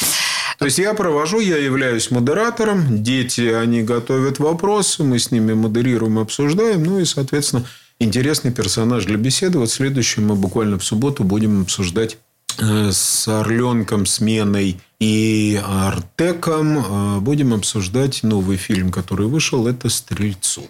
То 0.59 0.67
есть, 0.67 0.79
я 0.79 0.95
провожу, 0.95 1.41
я 1.41 1.57
являюсь 1.57 2.13
модератором. 2.13 3.03
Дети, 3.03 3.53
они 3.53 3.83
готовят 3.83 4.39
вопросы, 4.39 5.03
мы 5.03 5.19
с 5.19 5.33
ними 5.33 5.55
модерируем, 5.55 6.21
обсуждаем. 6.21 6.85
Ну, 6.85 7.01
и, 7.01 7.05
соответственно, 7.05 7.67
интересный 7.99 8.53
персонаж 8.53 9.05
для 9.05 9.17
беседы. 9.17 9.59
Вот 9.59 9.71
следующем 9.71 10.27
мы 10.27 10.35
буквально 10.35 10.79
в 10.79 10.85
субботу 10.85 11.25
будем 11.25 11.63
обсуждать 11.63 12.19
э, 12.59 12.91
с 12.93 13.29
Орленком, 13.29 14.07
Сменой 14.07 14.79
и 15.01 15.61
Артеком. 15.65 17.23
Будем 17.23 17.55
обсуждать 17.55 18.23
новый 18.23 18.57
фильм, 18.57 18.91
который 18.91 19.27
вышел. 19.27 19.67
Это 19.67 19.89
«Стрельцов». 19.89 20.65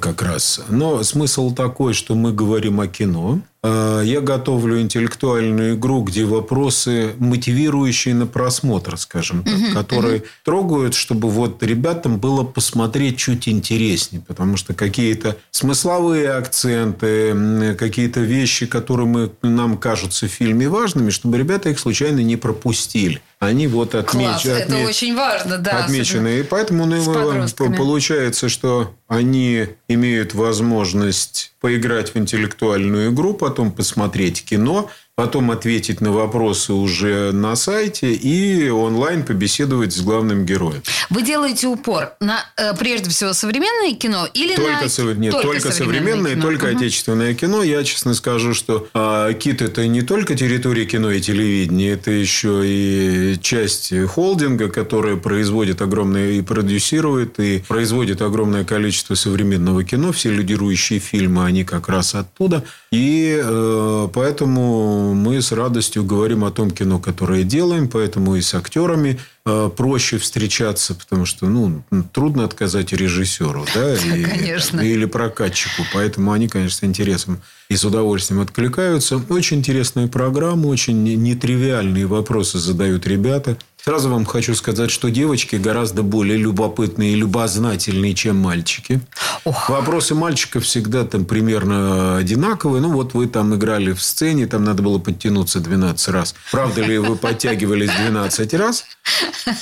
Как 0.00 0.22
раз. 0.22 0.62
Но 0.68 1.02
смысл 1.02 1.52
такой, 1.54 1.92
что 1.92 2.14
мы 2.14 2.32
говорим 2.32 2.80
о 2.80 2.86
кино. 2.86 3.40
А, 3.66 4.02
я 4.02 4.20
готовлю 4.20 4.78
интеллектуальную 4.78 5.76
игру, 5.76 6.02
где 6.02 6.26
вопросы, 6.26 7.14
мотивирующие 7.18 8.14
на 8.14 8.26
просмотр, 8.26 8.98
скажем 8.98 9.42
так, 9.42 9.54
угу, 9.54 9.72
которые 9.72 10.18
угу. 10.18 10.26
трогают, 10.44 10.94
чтобы 10.94 11.30
вот 11.30 11.62
ребятам 11.62 12.18
было 12.18 12.44
посмотреть 12.44 13.16
чуть 13.16 13.48
интереснее. 13.48 14.22
Потому 14.26 14.58
что 14.58 14.74
какие-то 14.74 15.38
смысловые 15.50 16.32
акценты, 16.32 17.74
какие-то 17.78 18.20
вещи, 18.20 18.66
которые 18.66 19.06
мы, 19.06 19.30
нам 19.40 19.78
кажутся 19.78 20.26
в 20.26 20.30
фильме 20.30 20.68
важными, 20.68 21.08
чтобы 21.08 21.38
ребята 21.38 21.70
их 21.70 21.78
случайно 21.78 22.20
не 22.20 22.36
пропустили. 22.36 23.22
Они 23.38 23.66
вот 23.66 23.94
отмечены. 23.94 24.32
Класс, 24.32 24.46
это 24.46 24.76
очень 24.88 25.14
важно, 25.16 25.58
да. 25.58 25.84
Отмечены. 25.84 26.40
И 26.40 26.42
поэтому 26.42 26.86
ну, 26.86 27.74
получается, 27.76 28.48
что 28.48 28.94
они 29.08 29.66
имеют 29.88 30.34
возможность 30.34 31.52
поиграть 31.60 32.14
в 32.14 32.18
интеллектуальную 32.18 33.12
игру, 33.12 33.34
потом 33.34 33.53
посмотреть 33.72 34.44
кино, 34.44 34.90
потом 35.16 35.52
ответить 35.52 36.00
на 36.00 36.10
вопросы 36.10 36.72
уже 36.72 37.30
на 37.32 37.54
сайте 37.54 38.12
и 38.12 38.68
онлайн 38.68 39.22
побеседовать 39.22 39.92
с 39.92 40.00
главным 40.00 40.44
героем. 40.44 40.82
Вы 41.08 41.22
делаете 41.22 41.68
упор 41.68 42.14
на, 42.18 42.44
э, 42.56 42.74
прежде 42.76 43.10
всего, 43.10 43.32
современное 43.32 43.94
кино 43.94 44.26
или 44.34 44.56
только 44.56 44.82
на... 44.82 44.88
Со... 44.88 45.02
Нет, 45.14 45.30
только, 45.32 45.46
только 45.46 45.72
современное, 45.72 46.32
кино. 46.32 46.42
только 46.42 46.64
угу. 46.64 46.76
отечественное 46.76 47.34
кино. 47.34 47.62
Я 47.62 47.84
честно 47.84 48.14
скажу, 48.14 48.54
что 48.54 48.88
э, 48.92 49.34
КИТ– 49.38 49.62
это 49.62 49.86
не 49.86 50.02
только 50.02 50.34
территория 50.34 50.84
кино 50.84 51.12
и 51.12 51.20
телевидения, 51.20 51.92
это 51.92 52.10
еще 52.10 52.62
и 52.64 53.38
часть 53.40 53.92
холдинга, 54.08 54.68
которая 54.68 55.14
производит 55.14 55.80
огромное 55.80 56.32
и 56.32 56.42
продюсирует, 56.42 57.38
и 57.38 57.60
производит 57.68 58.20
огромное 58.20 58.64
количество 58.64 59.14
современного 59.14 59.84
кино. 59.84 60.10
Все 60.10 60.30
лидирующие 60.30 60.98
фильмы, 60.98 61.44
они 61.44 61.64
как 61.64 61.88
раз 61.88 62.16
оттуда. 62.16 62.64
И 62.90 63.40
э, 63.40 64.08
поэтому 64.12 65.03
мы 65.12 65.42
с 65.42 65.52
радостью 65.52 66.04
говорим 66.04 66.44
о 66.44 66.50
том 66.50 66.70
кино, 66.70 66.98
которое 66.98 67.42
делаем, 67.42 67.88
поэтому 67.88 68.36
и 68.36 68.40
с 68.40 68.54
актерами 68.54 69.18
проще 69.44 70.16
встречаться, 70.18 70.94
потому 70.94 71.26
что 71.26 71.46
ну, 71.46 71.82
трудно 72.12 72.44
отказать 72.44 72.92
режиссеру 72.92 73.66
да, 73.74 73.94
и, 74.16 74.24
конечно. 74.24 74.80
или 74.80 75.04
прокатчику. 75.04 75.82
Поэтому 75.92 76.32
они, 76.32 76.48
конечно, 76.48 76.78
с 76.78 76.84
интересом 76.84 77.42
и 77.68 77.76
с 77.76 77.84
удовольствием 77.84 78.40
откликаются. 78.40 79.20
Очень 79.28 79.58
интересная 79.58 80.08
программа, 80.08 80.68
очень 80.68 81.02
нетривиальные 81.02 82.06
вопросы 82.06 82.58
задают 82.58 83.06
ребята. 83.06 83.58
Сразу 83.84 84.08
вам 84.08 84.24
хочу 84.24 84.54
сказать, 84.54 84.90
что 84.90 85.10
девочки 85.10 85.56
гораздо 85.56 86.02
более 86.02 86.38
любопытные 86.38 87.12
и 87.12 87.16
любознательные, 87.16 88.14
чем 88.14 88.38
мальчики. 88.38 89.02
Ох. 89.44 89.68
Вопросы 89.68 90.14
мальчиков 90.14 90.64
всегда 90.64 91.04
там 91.04 91.26
примерно 91.26 92.16
одинаковые. 92.16 92.80
Ну, 92.80 92.92
вот 92.92 93.12
вы 93.12 93.26
там 93.26 93.54
играли 93.54 93.92
в 93.92 94.02
сцене, 94.02 94.46
там 94.46 94.64
надо 94.64 94.82
было 94.82 94.98
подтянуться 94.98 95.60
12 95.60 96.08
раз. 96.08 96.34
Правда 96.50 96.80
ли 96.80 96.96
вы 96.96 97.14
подтягивались 97.16 97.90
12 97.90 98.54
раз? 98.54 98.86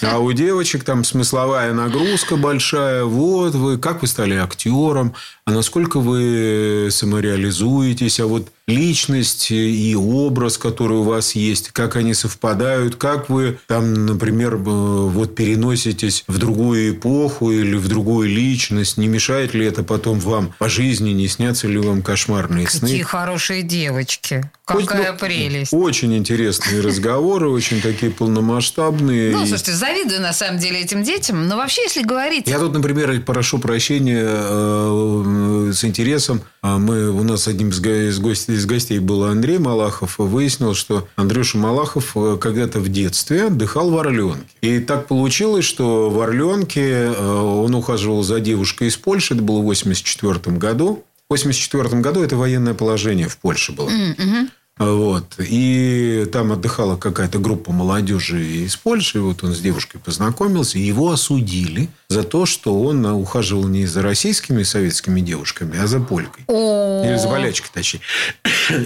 А 0.03 0.19
у 0.19 0.33
девочек 0.33 0.85
там 0.85 1.05
смысловая 1.05 1.73
нагрузка 1.73 2.37
большая. 2.37 3.05
Вот 3.05 3.55
вы, 3.55 3.79
как 3.79 4.03
вы 4.03 4.07
стали 4.07 4.35
актером, 4.35 5.15
а 5.45 5.51
насколько 5.51 5.99
вы 5.99 6.89
самореализуетесь, 6.91 8.21
а 8.21 8.27
вот 8.27 8.49
личность 8.69 9.51
и 9.51 9.95
образ, 9.97 10.57
который 10.57 10.99
у 10.99 11.03
вас 11.03 11.35
есть, 11.35 11.71
как 11.71 11.97
они 11.97 12.15
совпадают, 12.15 12.95
как 12.95 13.29
вы 13.29 13.59
там, 13.67 14.07
например, 14.07 14.57
вот 14.57 15.35
переноситесь 15.35 16.25
в 16.29 16.39
другую 16.39 16.93
эпоху 16.93 17.51
или 17.51 17.75
в 17.75 17.89
другую 17.89 18.29
личность, 18.29 18.97
не 18.99 19.09
мешает 19.09 19.53
ли 19.53 19.67
это 19.67 19.83
потом 19.83 20.21
вам 20.21 20.55
по 20.59 20.69
жизни, 20.69 21.11
не 21.11 21.27
снятся 21.27 21.67
ли 21.67 21.79
вам 21.79 22.03
кошмарные 22.03 22.67
Какие 22.67 22.79
сны? 22.79 22.89
Какие 22.89 23.03
хорошие 23.03 23.63
девочки. 23.63 24.51
Какая 24.65 25.13
ну, 25.13 25.19
прелесть. 25.19 25.73
Очень 25.73 26.17
интересные 26.17 26.81
разговоры, 26.83 27.49
очень 27.49 27.83
такие 27.83 28.13
полномасштабные. 28.13 29.33
Ну, 29.33 29.47
слушайте, 29.47 29.73
завидую 29.73 30.21
на 30.21 30.33
самом 30.33 30.59
деле 30.59 30.81
этим 30.81 31.03
детям. 31.03 31.49
Но 31.49 31.57
вообще, 31.57 31.83
если 31.83 32.03
говорить... 32.03 32.47
Я 32.47 32.59
тут, 32.59 32.73
например, 32.73 33.21
прошу 33.23 33.59
прощения 33.59 34.25
э, 34.25 35.32
с 35.73 35.85
интересом. 35.85 36.43
А 36.63 36.79
мы, 36.79 37.11
у 37.11 37.23
нас 37.23 37.49
одним 37.49 37.71
из 37.71 37.81
гостей, 37.81 38.57
из 38.57 38.67
гостей 38.67 38.99
был 38.99 39.25
Андрей 39.25 39.59
Малахов. 39.59 40.19
Выяснил, 40.19 40.75
что 40.75 41.09
Андрюша 41.17 41.59
Малахов 41.59 42.13
э, 42.17 42.39
когда-то 42.41 42.81
в 42.81 42.89
детстве 42.89 43.47
отдыхал 43.47 43.91
в 43.91 43.99
Орленке. 43.99 44.45
И 44.61 44.79
так 44.81 45.09
получилось, 45.09 45.65
что 45.65 46.11
в 46.11 46.21
Орленке 46.21 46.81
э, 46.83 47.31
он 47.31 47.75
ухаживал 47.75 48.23
за 48.23 48.41
девушкой 48.41 48.89
из 48.89 48.97
Польши. 48.97 49.35
Это 49.35 49.43
было 49.43 49.59
в 49.59 49.71
1984 49.71 50.57
году. 50.57 51.05
В 51.29 51.35
1984 51.35 52.03
году 52.03 52.23
это 52.23 52.37
военное 52.37 52.75
положение 52.75 53.29
в 53.29 53.39
Польше 53.39 53.73
было. 53.73 53.89
Mm-hmm. 53.89 54.49
Вот. 54.79 55.35
И 55.39 56.27
там 56.33 56.53
отдыхала 56.53 56.97
какая-то 56.97 57.39
группа 57.39 57.73
молодежи 57.73 58.43
из 58.43 58.77
Польши. 58.77 59.21
Вот 59.21 59.45
он 59.45 59.55
с 59.55 59.61
девушкой 59.61 59.99
познакомился. 59.99 60.79
И 60.79 60.83
его 60.83 61.11
осудили 61.11 61.89
за 62.09 62.23
то, 62.23 62.47
что 62.47 62.81
он 62.81 63.05
ухаживал 63.05 63.69
не 63.69 63.87
за 63.87 64.03
российскими 64.03 64.63
советскими 64.63 65.21
девушками, 65.21 65.79
а 65.79 65.87
за 65.87 66.01
полькой. 66.01 66.45
Или 66.49 67.17
за 67.19 67.29
полячкой, 67.29 67.71
точнее. 67.73 68.01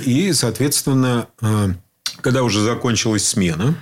И, 0.04 0.32
соответственно, 0.32 1.28
э, 1.40 1.68
когда 2.20 2.42
уже 2.42 2.60
закончилась 2.60 3.26
смена, 3.26 3.76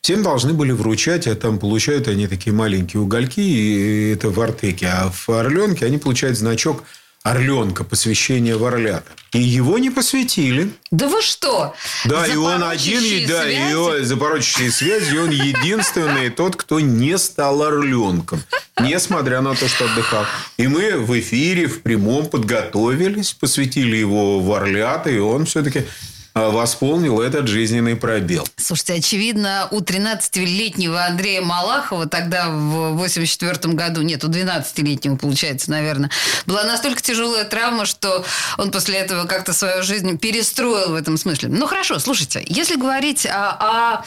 Всем 0.00 0.22
должны 0.22 0.54
были 0.54 0.72
вручать, 0.72 1.26
а 1.26 1.34
там 1.34 1.58
получают 1.58 2.08
они 2.08 2.26
такие 2.26 2.54
маленькие 2.54 3.02
угольки, 3.02 3.40
и 3.40 4.12
это 4.14 4.30
в 4.30 4.40
Артеке. 4.40 4.86
А 4.86 5.10
в 5.10 5.28
Орленке 5.28 5.84
они 5.84 5.98
получают 5.98 6.38
значок 6.38 6.84
Орленка, 7.22 7.84
посвящение 7.84 8.56
в 8.56 8.64
Орлята. 8.64 9.12
И 9.32 9.40
его 9.40 9.78
не 9.78 9.90
посвятили. 9.90 10.70
Да 10.90 11.06
вы 11.06 11.20
что? 11.20 11.74
Да, 12.06 12.26
и 12.26 12.34
он 12.34 12.64
один, 12.64 13.02
и, 13.02 13.26
да, 13.26 13.48
и 13.48 13.70
его 13.70 14.02
запорочащие 14.02 14.70
связи, 14.70 15.14
и 15.14 15.18
он 15.18 15.30
единственный 15.30 16.30
тот, 16.30 16.56
кто 16.56 16.80
не 16.80 17.18
стал 17.18 17.62
орленком, 17.62 18.42
несмотря 18.80 19.42
на 19.42 19.54
то, 19.54 19.68
что 19.68 19.84
отдыхал. 19.84 20.24
И 20.56 20.66
мы 20.66 20.96
в 20.96 21.18
эфире, 21.20 21.66
в 21.66 21.82
прямом 21.82 22.26
подготовились, 22.26 23.34
посвятили 23.34 23.96
его 23.96 24.40
в 24.40 24.50
Орлята, 24.52 25.10
и 25.10 25.18
он 25.18 25.44
все-таки 25.44 25.84
восполнил 26.34 27.20
этот 27.20 27.48
жизненный 27.48 27.96
пробел. 27.96 28.46
Слушайте, 28.56 28.94
очевидно, 28.94 29.68
у 29.70 29.80
13-летнего 29.80 31.04
Андрея 31.04 31.42
Малахова 31.42 32.06
тогда 32.06 32.48
в 32.48 32.92
84 32.96 33.74
году, 33.74 34.02
нет, 34.02 34.24
у 34.24 34.28
12-летнего, 34.28 35.16
получается, 35.16 35.70
наверное, 35.70 36.10
была 36.46 36.64
настолько 36.64 37.02
тяжелая 37.02 37.44
травма, 37.44 37.86
что 37.86 38.24
он 38.58 38.70
после 38.70 38.98
этого 38.98 39.26
как-то 39.26 39.52
свою 39.52 39.82
жизнь 39.82 40.18
перестроил 40.18 40.92
в 40.92 40.94
этом 40.94 41.16
смысле. 41.16 41.48
Ну, 41.48 41.66
хорошо, 41.66 41.98
слушайте, 41.98 42.42
если 42.46 42.76
говорить 42.76 43.26
о, 43.26 43.50
о 43.50 44.04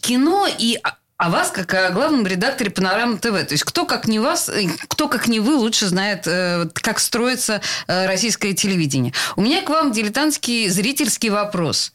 кино 0.00 0.46
и 0.58 0.78
о 1.20 1.28
вас, 1.28 1.50
как 1.50 1.74
о 1.74 1.90
главном 1.90 2.26
редакторе 2.26 2.70
Панорама 2.70 3.18
ТВ. 3.18 3.46
То 3.46 3.52
есть 3.52 3.64
кто, 3.64 3.84
как 3.84 4.08
не 4.08 4.18
вас, 4.18 4.50
кто, 4.88 5.06
как 5.06 5.28
не 5.28 5.38
вы, 5.38 5.54
лучше 5.54 5.86
знает, 5.86 6.26
э, 6.26 6.66
как 6.72 6.98
строится 6.98 7.60
э, 7.86 8.06
российское 8.06 8.54
телевидение. 8.54 9.12
У 9.36 9.42
меня 9.42 9.60
к 9.60 9.68
вам 9.68 9.92
дилетантский 9.92 10.70
зрительский 10.70 11.28
вопрос. 11.28 11.92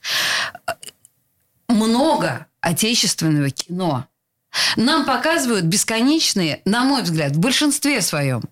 Много 1.67 2.45
отечественного 2.61 3.49
кино. 3.49 4.05
Нам 4.75 5.05
показывают 5.05 5.65
бесконечные, 5.65 6.61
на 6.65 6.83
мой 6.83 7.01
взгляд, 7.01 7.31
в 7.31 7.39
большинстве 7.39 8.01
своем, 8.01 8.43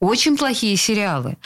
очень 0.00 0.38
плохие 0.38 0.76
сериалы. 0.76 1.36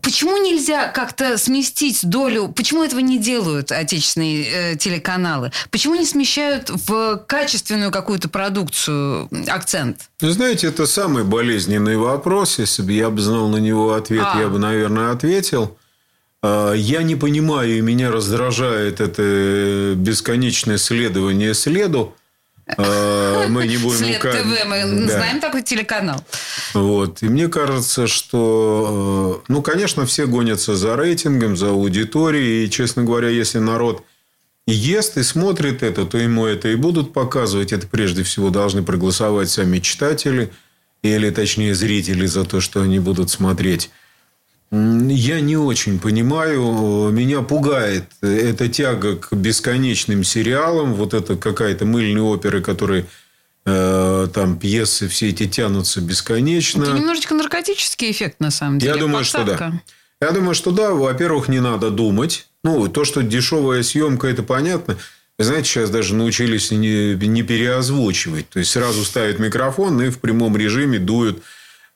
Почему 0.00 0.36
нельзя 0.36 0.88
как-то 0.88 1.36
сместить 1.36 2.08
долю? 2.08 2.48
Почему 2.48 2.84
этого 2.84 3.00
не 3.00 3.18
делают 3.18 3.72
отечественные 3.72 4.44
э, 4.44 4.76
телеканалы? 4.76 5.50
Почему 5.70 5.96
не 5.96 6.06
смещают 6.06 6.70
в 6.70 7.16
качественную 7.26 7.90
какую-то 7.90 8.28
продукцию 8.28 9.28
акцент? 9.48 10.08
Вы 10.20 10.30
знаете, 10.30 10.68
это 10.68 10.86
самый 10.86 11.24
болезненный 11.24 11.96
вопрос. 11.96 12.58
Если 12.60 12.82
бы 12.82 12.92
я 12.92 13.10
бы 13.10 13.20
знал 13.20 13.48
на 13.48 13.56
него 13.56 13.94
ответ, 13.94 14.26
а. 14.32 14.40
я 14.40 14.48
бы, 14.48 14.58
наверное, 14.58 15.10
ответил. 15.10 15.76
А, 16.40 16.72
я 16.72 17.02
не 17.02 17.16
понимаю, 17.16 17.78
и 17.78 17.80
меня 17.80 18.12
раздражает 18.12 19.00
это 19.00 19.94
бесконечное 19.96 20.78
следование 20.78 21.52
следу. 21.52 22.14
А, 22.66 23.46
мы 23.48 23.66
не 23.66 23.76
будем... 23.76 23.98
След 23.98 24.20
ТВ, 24.20 24.64
мы 24.66 25.06
да. 25.06 25.14
знаем 25.14 25.40
такой 25.40 25.62
телеканал. 25.62 26.24
Вот. 26.72 27.22
И 27.22 27.26
мне 27.26 27.48
кажется, 27.48 28.06
что... 28.06 29.42
Э, 29.46 29.52
ну, 29.52 29.62
конечно, 29.62 30.06
все 30.06 30.26
гонятся 30.26 30.74
за 30.74 30.96
рейтингом, 30.96 31.56
за 31.56 31.70
аудиторией. 31.70 32.66
И, 32.66 32.70
честно 32.70 33.02
говоря, 33.04 33.28
если 33.28 33.58
народ 33.58 34.02
ест 34.66 35.18
и 35.18 35.22
смотрит 35.22 35.82
это, 35.82 36.06
то 36.06 36.16
ему 36.16 36.46
это 36.46 36.68
и 36.68 36.76
будут 36.76 37.12
показывать. 37.12 37.72
Это 37.72 37.86
прежде 37.86 38.22
всего 38.22 38.50
должны 38.50 38.82
проголосовать 38.82 39.50
сами 39.50 39.78
читатели. 39.78 40.50
Или, 41.02 41.28
точнее, 41.30 41.74
зрители 41.74 42.24
за 42.24 42.44
то, 42.44 42.60
что 42.60 42.80
они 42.80 42.98
будут 42.98 43.28
смотреть. 43.28 43.90
Я 44.74 45.40
не 45.40 45.56
очень 45.56 46.00
понимаю. 46.00 47.10
Меня 47.12 47.42
пугает 47.42 48.04
эта 48.22 48.68
тяга 48.68 49.16
к 49.16 49.32
бесконечным 49.32 50.24
сериалам. 50.24 50.94
Вот 50.94 51.14
это 51.14 51.36
какая-то 51.36 51.84
мыльная 51.84 52.22
опера, 52.22 52.60
которые 52.60 53.06
э, 53.66 54.28
там 54.34 54.58
пьесы 54.58 55.06
все 55.06 55.28
эти 55.28 55.46
тянутся 55.46 56.00
бесконечно. 56.00 56.82
Это 56.82 56.92
немножечко 56.92 57.34
наркотический 57.34 58.10
эффект, 58.10 58.40
на 58.40 58.50
самом 58.50 58.80
деле. 58.80 58.94
Я 58.94 58.98
думаю, 58.98 59.18
Подставка. 59.18 59.54
что 59.54 59.70
да. 59.70 60.26
Я 60.26 60.32
думаю, 60.32 60.54
что 60.54 60.70
да. 60.72 60.90
Во-первых, 60.92 61.48
не 61.48 61.60
надо 61.60 61.90
думать. 61.90 62.48
Ну, 62.64 62.88
то, 62.88 63.04
что 63.04 63.22
дешевая 63.22 63.84
съемка, 63.84 64.26
это 64.26 64.42
понятно. 64.42 64.96
Вы 65.38 65.44
знаете, 65.44 65.68
сейчас 65.68 65.90
даже 65.90 66.16
научились 66.16 66.72
не, 66.72 67.14
не 67.14 67.42
переозвучивать. 67.42 68.48
То 68.48 68.58
есть, 68.58 68.72
сразу 68.72 69.04
ставят 69.04 69.38
микрофон 69.38 70.02
и 70.02 70.08
в 70.08 70.18
прямом 70.18 70.56
режиме 70.56 70.98
дуют 70.98 71.42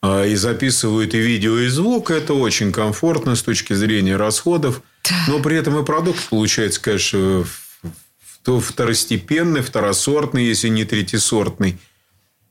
и 0.02 0.34
записывают 0.36 1.14
и 1.14 1.18
видео, 1.18 1.58
и 1.58 1.68
звук. 1.68 2.10
Это 2.10 2.34
очень 2.34 2.72
комфортно 2.72 3.34
с 3.34 3.42
точки 3.42 3.72
зрения 3.72 4.16
расходов. 4.16 4.82
Но 5.26 5.40
при 5.40 5.56
этом 5.56 5.78
и 5.80 5.84
продукт 5.84 6.28
получается, 6.28 6.80
конечно, 6.80 7.44
второстепенный, 8.44 9.62
второсортный, 9.62 10.44
если 10.44 10.68
не 10.68 10.84
третисортный. 10.84 11.78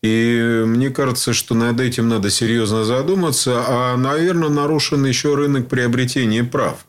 И 0.03 0.63
мне 0.65 0.89
кажется, 0.89 1.33
что 1.33 1.55
над 1.55 1.79
этим 1.79 2.07
надо 2.07 2.29
серьезно 2.29 2.83
задуматься. 2.83 3.63
А, 3.67 3.97
наверное, 3.97 4.49
нарушен 4.49 5.05
еще 5.05 5.33
рынок 5.35 5.69
приобретения 5.69 6.43
прав. 6.43 6.85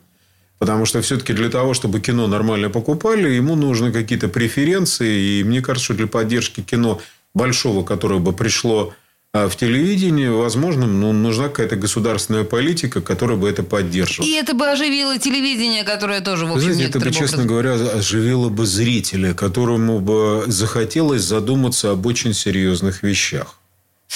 Потому 0.59 0.85
что 0.85 1.01
все-таки 1.01 1.33
для 1.33 1.49
того, 1.49 1.73
чтобы 1.73 2.01
кино 2.01 2.27
нормально 2.27 2.69
покупали, 2.69 3.31
ему 3.31 3.55
нужны 3.55 3.93
какие-то 3.93 4.29
преференции. 4.29 5.41
И 5.41 5.45
мне 5.45 5.63
кажется, 5.63 5.87
что 5.87 5.95
для 5.95 6.07
поддержки 6.07 6.61
кино 6.61 7.01
большого, 7.33 7.85
которое 7.85 8.19
бы 8.19 8.33
пришло 8.33 8.93
а 9.35 9.49
в 9.49 9.57
телевидении, 9.57 10.29
возможно, 10.29 10.87
ну, 10.87 11.13
нужна 11.13 11.49
какая-то 11.49 11.77
государственная 11.77 12.45
политика, 12.45 13.03
которая 13.03 13.37
бы 13.37 13.49
это 13.49 13.63
поддерживала. 13.63 14.27
И 14.27 14.33
это 14.33 14.55
бы 14.55 14.67
оживило 14.67 15.19
телевидение, 15.19 15.85
которое 15.85 16.23
тоже, 16.23 16.47
в 16.47 16.53
общем, 16.53 16.73
Знаете, 16.73 16.89
это 16.89 17.01
бы, 17.01 17.11
честно 17.13 17.45
говоря, 17.45 17.75
оживило 17.75 18.49
бы 18.49 18.65
зрителя, 18.65 19.35
которому 19.35 20.01
бы 20.01 20.45
захотелось 20.47 21.23
задуматься 21.23 21.91
об 21.91 22.07
очень 22.07 22.33
серьезных 22.35 23.03
вещах. 23.03 23.59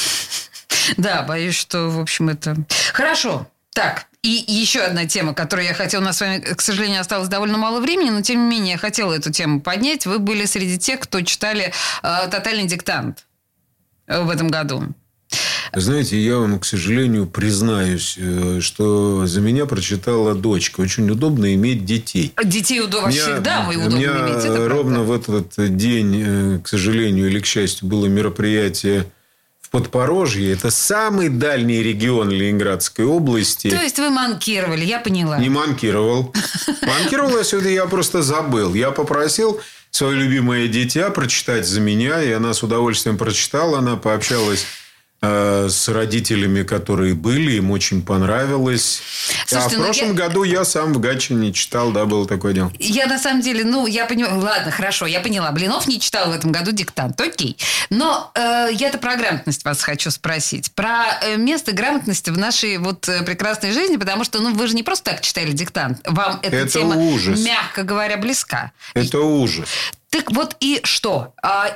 Да, 0.96 1.22
боюсь, 1.22 1.54
что, 1.54 1.88
в 1.88 2.00
общем, 2.00 2.28
это... 2.28 2.56
Хорошо. 2.92 3.46
Так, 3.72 4.06
и 4.22 4.44
еще 4.48 4.80
одна 4.80 5.06
тема, 5.06 5.32
которую 5.32 5.66
я 5.66 5.74
хотела, 5.74 6.02
у 6.02 6.04
нас 6.04 6.18
с 6.18 6.20
вами, 6.20 6.40
к 6.40 6.60
сожалению, 6.60 7.00
осталось 7.00 7.28
довольно 7.28 7.56
мало 7.56 7.80
времени, 7.80 8.10
но 8.10 8.20
тем 8.20 8.42
не 8.42 8.56
менее 8.56 8.72
я 8.72 8.78
хотела 8.78 9.12
эту 9.12 9.30
тему 9.30 9.60
поднять. 9.60 10.06
Вы 10.06 10.18
были 10.18 10.44
среди 10.44 10.76
тех, 10.76 10.98
кто 10.98 11.20
читали 11.20 11.72
э, 12.02 12.28
«Тотальный 12.30 12.66
диктант» 12.66 13.26
в 14.08 14.28
этом 14.28 14.48
году. 14.48 14.92
Знаете, 15.74 16.18
я 16.20 16.36
вам, 16.36 16.58
к 16.58 16.66
сожалению, 16.66 17.26
признаюсь, 17.26 18.16
э, 18.18 18.58
что 18.60 19.26
за 19.26 19.40
меня 19.40 19.64
прочитала 19.64 20.34
дочка. 20.34 20.82
Очень 20.82 21.08
удобно 21.10 21.54
иметь 21.54 21.86
детей. 21.86 22.34
Детей 22.44 22.80
удобно 22.80 23.08
меня, 23.08 23.22
всегда 23.22 23.62
вы 23.62 23.76
удобно 23.76 23.96
меня 23.96 24.28
иметь. 24.28 24.44
Это 24.44 24.68
ровно 24.68 25.02
в 25.02 25.10
этот 25.10 25.54
день, 25.76 26.22
э, 26.24 26.58
к 26.62 26.68
сожалению 26.68 27.28
или 27.28 27.40
к 27.40 27.46
счастью, 27.46 27.88
было 27.88 28.04
мероприятие 28.04 29.06
в 29.62 29.70
Подпорожье. 29.70 30.52
Это 30.52 30.70
самый 30.70 31.30
дальний 31.30 31.82
регион 31.82 32.28
Ленинградской 32.28 33.06
области. 33.06 33.70
То 33.70 33.82
есть 33.82 33.98
вы 33.98 34.10
манкировали, 34.10 34.84
я 34.84 35.00
поняла. 35.00 35.38
Не 35.38 35.48
манкировал. 35.48 36.34
Манкировал 36.82 37.38
я 37.38 37.44
сюда, 37.44 37.70
я 37.70 37.86
просто 37.86 38.20
забыл. 38.20 38.74
Я 38.74 38.90
попросил 38.90 39.58
свое 39.90 40.18
любимое 40.18 40.68
дитя 40.68 41.08
прочитать 41.08 41.66
за 41.66 41.80
меня, 41.80 42.22
и 42.22 42.30
она 42.30 42.52
с 42.52 42.62
удовольствием 42.62 43.16
прочитала. 43.16 43.78
Она 43.78 43.96
пообщалась 43.96 44.66
с 45.22 45.88
родителями, 45.88 46.64
которые 46.64 47.14
были, 47.14 47.52
им 47.52 47.70
очень 47.70 48.02
понравилось. 48.02 49.00
Слушайте, 49.46 49.56
а 49.56 49.68
в 49.68 49.78
ну 49.78 49.84
прошлом 49.84 50.08
я... 50.08 50.14
году 50.14 50.42
я 50.42 50.64
сам 50.64 50.92
в 50.92 50.98
Гатчине 50.98 51.52
читал, 51.52 51.92
да, 51.92 52.06
было 52.06 52.26
такое 52.26 52.52
дело. 52.52 52.72
Я 52.80 53.06
на 53.06 53.18
самом 53.18 53.40
деле, 53.40 53.64
ну, 53.64 53.86
я 53.86 54.06
понимаю, 54.06 54.40
ладно, 54.40 54.72
хорошо, 54.72 55.06
я 55.06 55.20
поняла. 55.20 55.52
Блинов 55.52 55.86
не 55.86 56.00
читал 56.00 56.30
в 56.30 56.34
этом 56.34 56.50
году 56.50 56.72
диктант, 56.72 57.20
окей. 57.20 57.56
Но 57.90 58.32
э, 58.34 58.70
я-то 58.72 58.98
про 58.98 59.16
грамотность 59.16 59.64
вас 59.64 59.82
хочу 59.82 60.10
спросить. 60.10 60.72
Про 60.72 61.04
э, 61.22 61.36
место 61.36 61.72
грамотности 61.72 62.30
в 62.30 62.38
нашей 62.38 62.78
вот 62.78 63.08
э, 63.08 63.22
прекрасной 63.22 63.72
жизни, 63.72 63.96
потому 63.96 64.24
что, 64.24 64.40
ну, 64.40 64.52
вы 64.54 64.66
же 64.66 64.74
не 64.74 64.82
просто 64.82 65.12
так 65.12 65.20
читали 65.20 65.52
диктант. 65.52 66.00
Вам 66.04 66.40
эта 66.42 66.56
Это 66.56 66.72
тема, 66.72 66.96
ужас. 66.96 67.38
мягко 67.40 67.84
говоря, 67.84 68.16
близка. 68.16 68.72
Это 68.94 69.20
ужас. 69.20 69.68
Так 70.12 70.30
вот 70.30 70.56
и 70.60 70.80
что? 70.84 71.32
А, 71.42 71.74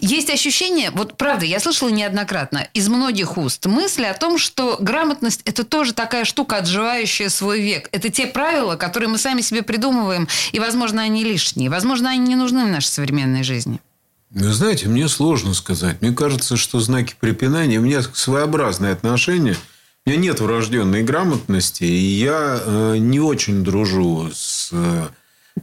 есть 0.00 0.28
ощущение, 0.28 0.90
вот 0.90 1.16
правда, 1.16 1.46
я 1.46 1.60
слышала 1.60 1.88
неоднократно 1.88 2.68
из 2.74 2.90
многих 2.90 3.38
уст 3.38 3.64
мысли 3.64 4.04
о 4.04 4.12
том, 4.12 4.36
что 4.36 4.76
грамотность– 4.78 5.40
это 5.46 5.64
тоже 5.64 5.94
такая 5.94 6.26
штука, 6.26 6.58
отживающая 6.58 7.30
свой 7.30 7.62
век. 7.62 7.88
Это 7.90 8.10
те 8.10 8.26
правила, 8.26 8.76
которые 8.76 9.08
мы 9.08 9.16
сами 9.16 9.40
себе 9.40 9.62
придумываем, 9.62 10.28
и, 10.52 10.60
возможно, 10.60 11.00
они 11.00 11.24
лишние. 11.24 11.70
Возможно, 11.70 12.10
они 12.10 12.28
не 12.28 12.36
нужны 12.36 12.66
в 12.66 12.68
нашей 12.68 12.88
современной 12.88 13.44
жизни. 13.44 13.80
Вы 14.28 14.52
знаете, 14.52 14.88
мне 14.88 15.08
сложно 15.08 15.54
сказать. 15.54 16.02
Мне 16.02 16.12
кажется, 16.12 16.58
что 16.58 16.80
знаки 16.80 17.14
препинания... 17.18 17.78
У 17.78 17.82
меня 17.82 18.02
своеобразное 18.02 18.92
отношение. 18.92 19.56
У 20.04 20.10
меня 20.10 20.20
нет 20.20 20.40
врожденной 20.40 21.02
грамотности, 21.02 21.84
и 21.84 21.96
я 21.96 22.60
э, 22.62 22.96
не 22.98 23.20
очень 23.20 23.64
дружу 23.64 24.30
с... 24.34 24.70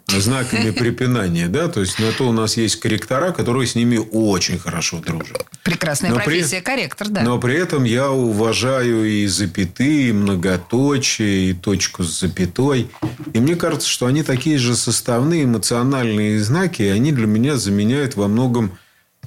Знаками 0.08 0.72
препинания, 0.72 1.48
да, 1.48 1.68
то 1.68 1.80
есть 1.82 2.00
на 2.00 2.12
то 2.12 2.28
у 2.28 2.32
нас 2.32 2.58
есть 2.58 2.80
корректора, 2.80 3.32
которые 3.32 3.68
с 3.68 3.76
ними 3.76 3.98
очень 3.98 4.60
хорошо 4.60 5.00
дружат. 5.00 5.46
Прекрасная 5.64 6.12
но 6.12 6.18
профессия, 6.18 6.58
при, 6.58 6.66
корректор, 6.66 7.10
да. 7.10 7.22
Но 7.22 7.40
при 7.40 7.56
этом 7.56 7.84
я 7.84 8.12
уважаю 8.12 9.06
и 9.06 9.26
запятые, 9.28 10.10
и 10.10 10.14
многоточие, 10.14 11.52
и 11.52 11.54
точку 11.54 12.04
с 12.04 12.20
запятой. 12.20 12.90
И 13.34 13.40
мне 13.40 13.56
кажется, 13.56 13.88
что 13.88 14.06
они 14.06 14.24
такие 14.24 14.58
же 14.58 14.76
составные 14.76 15.46
эмоциональные 15.46 16.40
знаки, 16.44 16.84
и 16.84 16.88
они 16.88 17.12
для 17.12 17.28
меня 17.28 17.58
заменяют 17.58 18.16
во 18.16 18.28
многом 18.28 18.78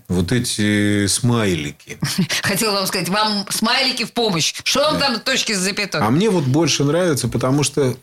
вот 0.09 0.31
эти 0.31 1.07
смайлики. 1.07 1.99
Хотела 2.43 2.75
вам 2.75 2.87
сказать, 2.87 3.09
вам 3.09 3.47
смайлики 3.51 4.05
в 4.05 4.13
помощь. 4.13 4.55
Что 4.63 4.81
вам 4.81 4.99
там 4.99 5.21
точки 5.21 5.53
с 5.53 5.59
запятой? 5.59 6.01
А 6.01 6.11
мне 6.11 6.31
вот 6.31 6.45
больше 6.45 6.85
нравится, 6.85 7.29
потому 7.29 7.63
что 7.63 7.97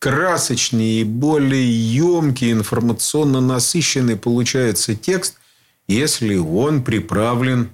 красочнее 0.00 1.02
и 1.02 1.04
более 1.04 1.70
емкий, 1.70 2.50
информационно 2.50 3.40
насыщенный 3.40 4.16
получается 4.16 4.96
текст, 4.96 5.36
если 5.86 6.36
он 6.36 6.82
приправлен 6.82 7.70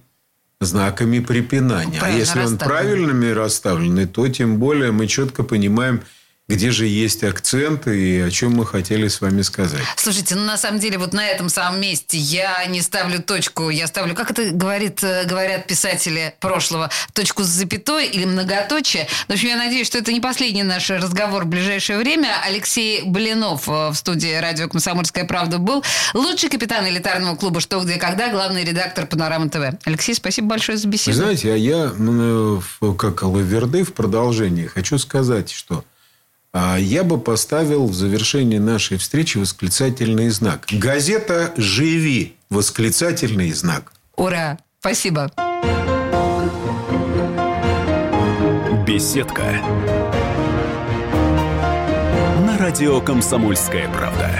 знаками 0.61 1.20
препинания. 1.20 2.01
а 2.03 2.11
если 2.11 2.41
он 2.41 2.59
правильными 2.59 3.31
расставлены, 3.31 4.07
то 4.07 4.27
тем 4.29 4.59
более 4.59 4.91
мы 4.91 5.07
четко 5.07 5.45
понимаем, 5.45 6.03
где 6.49 6.70
же 6.70 6.86
есть 6.86 7.24
акценты 7.24 7.99
и 7.99 8.20
о 8.20 8.30
чем 8.30 8.53
мы 8.53 8.64
хотели 8.64 9.09
с 9.09 9.20
вами 9.20 9.42
сказать. 9.42 9.82
Слушайте, 9.97 10.36
ну 10.36 10.44
на 10.44 10.57
самом 10.57 10.78
деле 10.78 10.97
вот 10.97 11.12
на 11.12 11.26
этом 11.26 11.49
самом 11.49 11.80
месте 11.80 12.18
я 12.18 12.64
не 12.66 12.82
ставлю 12.82 13.20
точку, 13.20 13.68
я 13.68 13.88
ставлю, 13.88 14.14
как 14.14 14.30
это 14.30 14.51
говорит, 14.51 15.03
э, 15.03 15.24
говорят 15.24 15.66
писатели 15.66 16.34
прошлого, 16.38 16.90
точку 17.14 17.42
с 17.42 17.49
запятой 17.49 18.07
или 18.07 18.24
многоточие. 18.24 19.09
В 19.26 19.32
общем, 19.32 19.49
я 19.49 19.57
надеюсь, 19.57 19.88
что 19.88 19.99
это 19.99 20.12
не 20.12 20.20
последний 20.20 20.62
наш 20.62 20.88
разговор 20.88 21.44
в 21.44 21.49
ближайшее 21.49 21.99
время. 21.99 22.28
Алексей 22.44 23.03
Блинов 23.03 23.68
э, 23.68 23.88
в 23.88 23.94
студии 23.94 24.36
радио 24.36 24.68
«Комсомольская 24.68 25.24
правда» 25.24 25.59
был. 25.59 25.82
Лучший 26.14 26.49
капитан 26.49 26.86
элитарного 26.86 27.34
клуба 27.34 27.61
«Что, 27.61 27.80
где, 27.80 27.97
когда», 27.97 28.30
главный 28.30 28.64
редактор 28.64 29.07
«Панорама 29.07 29.49
ТВ». 29.49 29.78
Алексей, 29.84 30.14
спасибо 30.14 30.49
большое 30.49 30.78
за 30.78 30.86
беседу. 30.86 31.16
Вы 31.16 31.24
знаете, 31.24 31.53
а 31.53 31.57
я, 31.57 31.92
как 32.97 33.24
Лаверды 33.24 33.82
в 33.82 33.92
продолжении, 33.92 34.66
хочу 34.66 34.99
сказать, 34.99 35.51
что 35.51 35.84
я 36.79 37.05
бы 37.05 37.19
поставил 37.19 37.87
в 37.87 37.95
завершении 37.95 38.59
нашей 38.59 38.97
встречи 38.97 39.39
восклицательный 39.39 40.31
знак. 40.31 40.67
Газета 40.71 41.53
«Живи!» 41.57 42.37
Восклицательный 42.49 43.53
знак. 43.53 43.93
Ура! 44.17 44.59
Спасибо. 44.81 45.31
Беседка. 48.87 49.61
На 52.47 52.57
радио 52.59 53.01
«Комсомольская 53.01 53.89
правда». 53.89 54.31